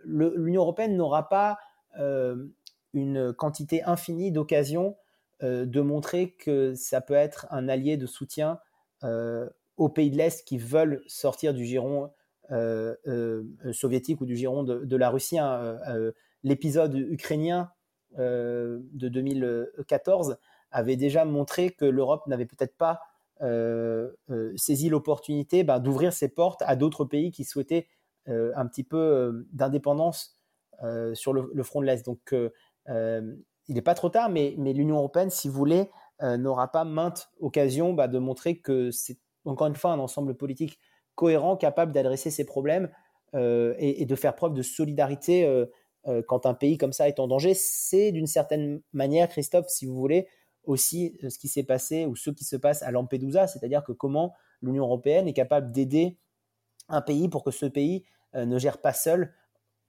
l'Union 0.04 0.62
européenne 0.62 0.96
n'aura 0.96 1.28
pas 1.28 1.58
une 2.94 3.34
quantité 3.34 3.82
infinie 3.82 4.32
d'occasions 4.32 4.96
de 5.42 5.80
montrer 5.80 6.32
que 6.32 6.74
ça 6.74 7.02
peut 7.02 7.14
être 7.14 7.46
un 7.50 7.68
allié 7.68 7.98
de 7.98 8.06
soutien 8.06 8.60
aux 9.02 9.88
pays 9.88 10.10
de 10.10 10.16
l'Est 10.16 10.46
qui 10.46 10.56
veulent 10.56 11.02
sortir 11.06 11.52
du 11.52 11.66
giron 11.66 12.10
soviétique 13.72 14.22
ou 14.22 14.26
du 14.26 14.36
giron 14.36 14.62
de, 14.62 14.96
la 14.96 15.10
Russie. 15.10 15.38
Hein. 15.38 15.78
L'épisode 16.44 16.94
ukrainien 16.94 17.70
de 18.16 18.80
2014 18.94 20.38
avait 20.70 20.96
déjà 20.96 21.24
montré 21.24 21.70
que 21.70 21.84
l'Europe 21.84 22.26
n'avait 22.26 22.46
peut-être 22.46 22.76
pas 22.76 23.00
euh, 23.42 24.10
euh, 24.30 24.52
saisi 24.56 24.90
l'opportunité 24.90 25.64
ben, 25.64 25.80
d'ouvrir 25.80 26.12
ses 26.12 26.28
portes 26.28 26.62
à 26.66 26.76
d'autres 26.76 27.06
pays 27.06 27.30
qui 27.30 27.44
souhaitaient 27.44 27.88
euh, 28.28 28.52
un 28.54 28.66
petit 28.66 28.84
peu 28.84 29.46
d'indépendance 29.52 30.36
sur 31.12 31.34
le, 31.34 31.62
front 31.62 31.82
de 31.82 31.86
l'Est. 31.86 32.06
Donc, 32.06 32.34
il 32.88 33.74
n'est 33.74 33.82
pas 33.82 33.94
trop 33.94 34.08
tard, 34.08 34.30
mais, 34.30 34.54
l'Union 34.56 34.96
européenne, 34.96 35.28
si 35.28 35.46
vous 35.46 35.54
voulez, 35.54 35.90
n'aura 36.22 36.72
pas 36.72 36.84
maintes 36.84 37.28
occasions 37.38 37.92
bah, 37.92 38.08
de 38.08 38.18
montrer 38.18 38.58
que 38.58 38.90
c'est 38.90 39.18
encore 39.44 39.66
une 39.66 39.74
fois 39.74 39.92
un 39.92 39.98
ensemble 39.98 40.34
politique 40.34 40.78
cohérent, 41.16 41.58
capable 41.58 41.92
d'adresser 41.92 42.30
ces 42.30 42.46
problèmes 42.46 42.88
et, 43.34 44.06
de 44.06 44.14
faire 44.14 44.34
preuve 44.34 44.54
de 44.54 44.62
solidarité 44.62 45.66
quand 46.26 46.46
un 46.46 46.54
pays 46.54 46.78
comme 46.78 46.94
ça 46.94 47.08
est 47.08 47.20
en 47.20 47.28
danger. 47.28 47.52
C'est 47.52 48.10
d'une 48.10 48.26
certaine 48.26 48.80
manière, 48.94 49.28
Christophe, 49.28 49.68
si 49.68 49.84
vous 49.84 49.94
voulez, 49.94 50.28
aussi 50.64 51.18
euh, 51.22 51.30
ce 51.30 51.38
qui 51.38 51.48
s'est 51.48 51.62
passé 51.62 52.06
ou 52.06 52.16
ce 52.16 52.30
qui 52.30 52.44
se 52.44 52.56
passe 52.56 52.82
à 52.82 52.90
Lampedusa, 52.90 53.46
c'est-à-dire 53.46 53.84
que 53.84 53.92
comment 53.92 54.34
l'Union 54.62 54.84
européenne 54.84 55.28
est 55.28 55.32
capable 55.32 55.72
d'aider 55.72 56.18
un 56.88 57.00
pays 57.00 57.28
pour 57.28 57.44
que 57.44 57.50
ce 57.50 57.66
pays 57.66 58.04
euh, 58.34 58.44
ne 58.44 58.58
gère 58.58 58.80
pas 58.80 58.92
seul. 58.92 59.32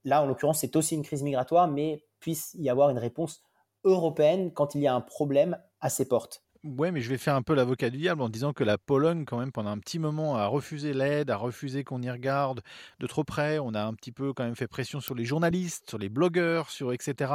Là, 0.04 0.22
en 0.22 0.26
l'occurrence, 0.26 0.60
c'est 0.60 0.76
aussi 0.76 0.94
une 0.94 1.02
crise 1.02 1.22
migratoire, 1.22 1.68
mais 1.68 2.04
puisse 2.20 2.54
y 2.54 2.68
avoir 2.70 2.90
une 2.90 2.98
réponse 2.98 3.42
européenne 3.84 4.52
quand 4.52 4.74
il 4.74 4.82
y 4.82 4.86
a 4.86 4.94
un 4.94 5.00
problème 5.00 5.58
à 5.80 5.90
ses 5.90 6.06
portes. 6.06 6.44
Ouais, 6.64 6.92
mais 6.92 7.00
je 7.00 7.08
vais 7.08 7.18
faire 7.18 7.34
un 7.34 7.42
peu 7.42 7.54
l'avocat 7.54 7.90
du 7.90 7.98
diable 7.98 8.22
en 8.22 8.28
disant 8.28 8.52
que 8.52 8.62
la 8.62 8.78
Pologne, 8.78 9.24
quand 9.24 9.36
même, 9.36 9.50
pendant 9.50 9.70
un 9.70 9.78
petit 9.78 9.98
moment, 9.98 10.36
a 10.36 10.46
refusé 10.46 10.92
l'aide, 10.92 11.28
a 11.28 11.36
refusé 11.36 11.82
qu'on 11.82 12.00
y 12.02 12.08
regarde 12.08 12.60
de 13.00 13.06
trop 13.08 13.24
près. 13.24 13.58
On 13.58 13.74
a 13.74 13.82
un 13.82 13.92
petit 13.94 14.12
peu 14.12 14.32
quand 14.32 14.44
même 14.44 14.54
fait 14.54 14.68
pression 14.68 15.00
sur 15.00 15.16
les 15.16 15.24
journalistes, 15.24 15.88
sur 15.88 15.98
les 15.98 16.08
blogueurs, 16.08 16.70
sur 16.70 16.92
etc. 16.92 17.32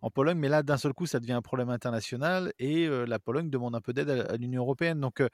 en 0.00 0.08
Pologne. 0.08 0.38
Mais 0.38 0.48
là, 0.48 0.62
d'un 0.62 0.78
seul 0.78 0.94
coup, 0.94 1.04
ça 1.04 1.20
devient 1.20 1.34
un 1.34 1.42
problème 1.42 1.68
international 1.68 2.54
et 2.58 2.86
euh, 2.86 3.04
la 3.04 3.18
Pologne 3.18 3.50
demande 3.50 3.74
un 3.74 3.82
peu 3.82 3.92
d'aide 3.92 4.08
à, 4.08 4.36
l'Union 4.38 4.62
européenne. 4.62 4.98
Donc, 4.98 5.20
euh, 5.20 5.28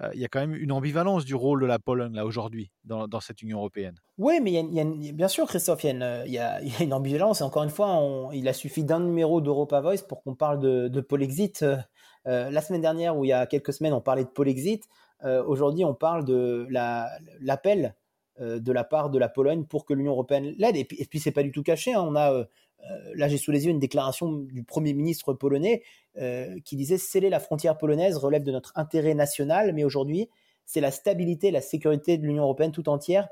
euh, 0.00 0.10
il 0.14 0.20
y 0.20 0.24
a 0.24 0.28
quand 0.28 0.38
même 0.38 0.54
une 0.54 0.70
ambivalence 0.70 1.24
du 1.24 1.34
rôle 1.34 1.60
de 1.60 1.66
la 1.66 1.80
Pologne 1.80 2.14
là 2.14 2.24
aujourd'hui 2.24 2.70
dans, 2.84 3.08
cette 3.20 3.42
Union 3.42 3.58
européenne. 3.58 3.96
Oui, 4.16 4.38
mais 4.40 4.62
bien 5.12 5.28
sûr, 5.28 5.48
Christophe, 5.48 5.82
il 5.82 5.98
y, 6.28 6.38
a 6.38 6.60
une, 6.80 6.94
ambivalence. 6.94 7.42
Encore 7.42 7.64
une 7.64 7.70
fois, 7.70 8.30
il 8.32 8.46
a 8.46 8.52
suffi 8.52 8.84
d'un 8.84 9.00
numéro 9.00 9.40
d'Europa 9.40 9.80
Voice 9.80 10.04
pour 10.08 10.22
qu'on 10.22 10.36
parle 10.36 10.60
de, 10.60 10.86
de 10.86 11.00
Polexit 11.00 11.64
la 12.24 12.60
semaine 12.60 12.80
dernière, 12.80 12.91
ou 12.92 13.24
il 13.24 13.28
y 13.28 13.32
a 13.32 13.46
quelques 13.46 13.72
semaines, 13.72 13.92
on 13.92 14.00
parlait 14.00 14.24
de 14.24 14.28
Polexit. 14.28 14.84
Euh, 15.24 15.42
aujourd'hui, 15.44 15.84
on 15.84 15.94
parle 15.94 16.24
de 16.24 16.66
l'appel 17.40 17.94
euh, 18.40 18.58
de 18.58 18.72
la 18.72 18.84
part 18.84 19.10
de 19.10 19.18
la 19.18 19.28
Pologne 19.28 19.64
pour 19.64 19.84
que 19.84 19.94
l'Union 19.94 20.12
européenne 20.12 20.54
l'aide. 20.58 20.76
Et 20.76 20.84
puis, 20.84 20.96
et 21.00 21.04
puis 21.06 21.20
c'est 21.20 21.32
pas 21.32 21.42
du 21.42 21.52
tout 21.52 21.62
caché. 21.62 21.94
Hein. 21.94 22.02
On 22.06 22.16
a 22.16 22.46
là, 23.14 23.28
j'ai 23.28 23.38
sous 23.38 23.52
les 23.52 23.66
yeux 23.66 23.70
une 23.70 23.78
déclaration 23.78 24.32
du 24.32 24.64
Premier 24.64 24.92
ministre 24.92 25.34
polonais 25.34 25.84
qui 26.64 26.74
disait 26.74 26.98
sceller 26.98 27.30
la 27.30 27.38
frontière 27.38 27.78
polonaise 27.78 28.16
relève 28.16 28.42
de 28.42 28.50
notre 28.50 28.72
intérêt 28.74 29.14
national, 29.14 29.72
mais 29.72 29.84
aujourd'hui, 29.84 30.28
c'est 30.64 30.80
la 30.80 30.90
stabilité, 30.90 31.52
la 31.52 31.60
sécurité 31.60 32.18
de 32.18 32.24
l'Union 32.26 32.42
européenne 32.42 32.72
tout 32.72 32.88
entière 32.88 33.28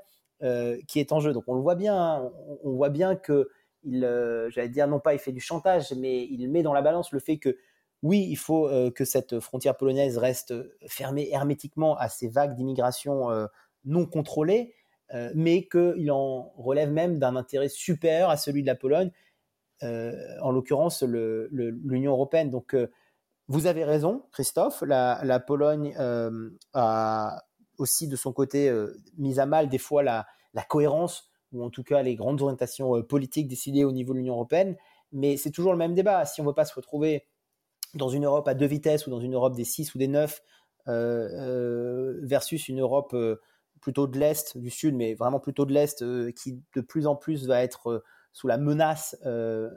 qui 0.86 1.00
est 1.00 1.10
en 1.10 1.18
jeu. 1.18 1.32
Donc 1.32 1.42
on 1.48 1.56
le 1.56 1.62
voit 1.62 1.74
bien, 1.74 1.96
hein. 1.96 2.30
on, 2.62 2.70
voit 2.74 2.90
bien 2.90 3.16
que 3.16 3.48
il, 3.82 4.02
j'allais 4.50 4.68
dire 4.68 4.86
non 4.86 5.00
pas 5.00 5.14
il 5.14 5.18
fait 5.18 5.32
du 5.32 5.40
chantage, 5.40 5.92
mais 5.98 6.28
il 6.30 6.48
met 6.48 6.62
dans 6.62 6.72
la 6.72 6.82
balance 6.82 7.10
le 7.10 7.18
fait 7.18 7.38
que 7.38 7.56
oui, 8.02 8.26
il 8.30 8.36
faut 8.36 8.70
que 8.94 9.04
cette 9.04 9.40
frontière 9.40 9.76
polonaise 9.76 10.16
reste 10.16 10.54
fermée 10.86 11.28
hermétiquement 11.30 11.96
à 11.96 12.08
ces 12.08 12.28
vagues 12.28 12.54
d'immigration 12.54 13.28
non 13.84 14.06
contrôlées, 14.06 14.74
mais 15.34 15.68
qu'il 15.68 16.10
en 16.10 16.52
relève 16.56 16.90
même 16.90 17.18
d'un 17.18 17.36
intérêt 17.36 17.68
supérieur 17.68 18.30
à 18.30 18.38
celui 18.38 18.62
de 18.62 18.66
la 18.66 18.74
Pologne, 18.74 19.10
en 19.82 20.50
l'occurrence 20.50 21.02
l'Union 21.02 22.12
européenne. 22.12 22.48
Donc 22.48 22.74
vous 23.50 23.66
avez 23.66 23.82
raison, 23.82 24.22
Christophe. 24.30 24.84
La, 24.86 25.40
Pologne 25.44 25.92
euh, 25.98 26.50
a 26.72 27.42
aussi 27.78 28.06
de 28.06 28.14
son 28.14 28.32
côté 28.32 28.68
euh, 28.68 28.96
mis 29.18 29.40
à 29.40 29.46
mal 29.46 29.68
des 29.68 29.78
fois 29.78 30.04
la, 30.04 30.24
cohérence 30.68 31.32
ou 31.50 31.64
en 31.64 31.68
tout 31.68 31.82
cas 31.82 32.00
les 32.02 32.14
grandes 32.14 32.40
orientations 32.42 32.96
euh, 32.96 33.02
politiques 33.02 33.48
décidées 33.48 33.82
au 33.82 33.90
niveau 33.90 34.12
de 34.12 34.18
l'Union 34.18 34.34
européenne. 34.34 34.76
Mais 35.10 35.36
c'est 35.36 35.50
toujours 35.50 35.72
le 35.72 35.78
même 35.78 35.94
débat. 35.94 36.24
Si 36.26 36.40
on 36.40 36.44
ne 36.44 36.50
veut 36.50 36.54
pas 36.54 36.64
se 36.64 36.74
retrouver 36.74 37.26
dans 37.94 38.08
une 38.08 38.24
Europe 38.24 38.46
à 38.48 38.54
deux 38.54 38.66
vitesses 38.66 39.06
ou 39.06 39.10
dans 39.10 39.20
une 39.20 39.34
Europe 39.34 39.54
des 39.56 39.64
six 39.64 39.94
ou 39.94 39.98
des 39.98 40.08
neuf 40.08 40.42
versus 40.86 42.68
une 42.68 42.80
Europe 42.80 43.16
plutôt 43.80 44.06
de 44.06 44.18
l'Est, 44.18 44.58
du 44.58 44.70
Sud, 44.70 44.94
mais 44.94 45.14
vraiment 45.14 45.40
plutôt 45.40 45.64
de 45.64 45.72
l'Est, 45.72 46.04
qui 46.34 46.62
de 46.74 46.80
plus 46.80 47.06
en 47.06 47.16
plus 47.16 47.46
va 47.46 47.62
être 47.62 48.02
sous 48.32 48.46
la 48.46 48.58
menace 48.58 49.16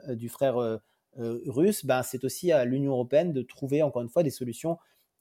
du 0.08 0.28
frère 0.28 0.80
euh, 1.18 1.40
russe, 1.46 1.84
ben, 1.84 2.02
c'est 2.02 2.24
aussi 2.24 2.50
à 2.50 2.64
l'Union 2.64 2.92
européenne 2.92 3.32
de 3.32 3.42
trouver 3.42 3.82
encore 3.82 4.02
une 4.02 4.08
fois 4.08 4.24
des 4.24 4.30
solutions 4.30 4.78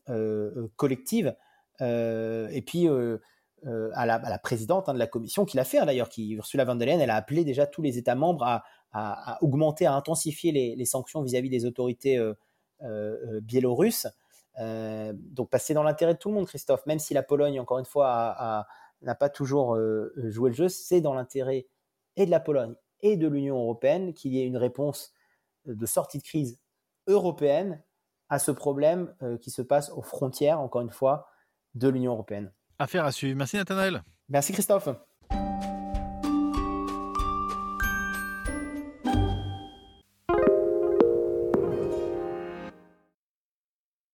euh, 0.09 0.51
euh, 0.57 0.71
collectives. 0.75 1.35
et 1.79 2.63
puis 2.65 2.87
à 3.95 4.05
la, 4.05 4.39
présidente 4.39 4.89
hein, 4.89 4.93
de 4.93 4.99
la 4.99 5.07
commission 5.07 5.45
qui 5.45 5.57
l'a 5.57 5.63
fait 5.63 5.77
hein, 5.77 5.85
d'ailleurs, 5.85 6.09
qui 6.09 6.31
Ursula 6.31 6.65
von 6.65 6.75
der 6.75 6.87
Leyen, 6.87 6.99
elle 6.99 7.09
a 7.09 7.15
appelé 7.15 7.43
déjà 7.43 7.67
tous 7.67 7.81
les 7.81 7.97
États 7.97 8.15
membres 8.15 8.43
à, 8.91 9.37
augmenter, 9.41 9.85
à 9.85 9.93
intensifier 9.93 10.51
les, 10.51 10.85
sanctions 10.85 11.21
vis-à-vis 11.21 11.49
des 11.49 11.65
autorités 11.65 12.19
biélorusses. 13.41 14.07
donc, 14.57 15.49
passer 15.49 15.73
dans 15.73 15.83
l'intérêt 15.83 16.13
de 16.13 16.19
tout 16.19 16.29
le 16.29 16.35
monde, 16.35 16.47
Christophe, 16.47 16.85
même 16.85 16.99
si 16.99 17.13
la 17.13 17.23
Pologne, 17.23 17.59
encore 17.59 17.79
une 17.79 17.85
fois, 17.85 18.65
n'a 19.01 19.15
pas 19.15 19.29
toujours 19.29 19.77
joué 20.15 20.49
le 20.49 20.55
jeu, 20.55 20.69
c'est 20.69 21.01
dans 21.01 21.13
l'intérêt 21.13 21.67
et 22.15 22.25
de 22.25 22.31
la 22.31 22.39
Pologne 22.39 22.75
et 23.01 23.17
de 23.17 23.27
l'Union 23.27 23.57
européenne 23.57 24.13
qu'il 24.13 24.33
y 24.33 24.41
ait 24.41 24.45
une 24.47 24.57
réponse 24.57 25.13
de 25.65 25.85
sortie 25.85 26.17
de 26.17 26.23
crise 26.23 26.59
européenne 27.07 27.83
à 28.29 28.39
ce 28.39 28.51
problème 28.51 29.13
euh, 29.21 29.37
qui 29.37 29.51
se 29.51 29.61
passe 29.61 29.91
aux 29.91 30.01
frontières, 30.01 30.59
encore 30.59 30.81
une 30.81 30.89
fois, 30.89 31.27
de 31.75 31.87
l'Union 31.89 32.13
européenne. 32.13 32.51
Affaire 32.79 33.05
à 33.05 33.11
suivre. 33.11 33.37
Merci 33.37 33.57
Nathanaël. 33.57 34.03
Merci 34.29 34.53
Christophe. 34.53 34.89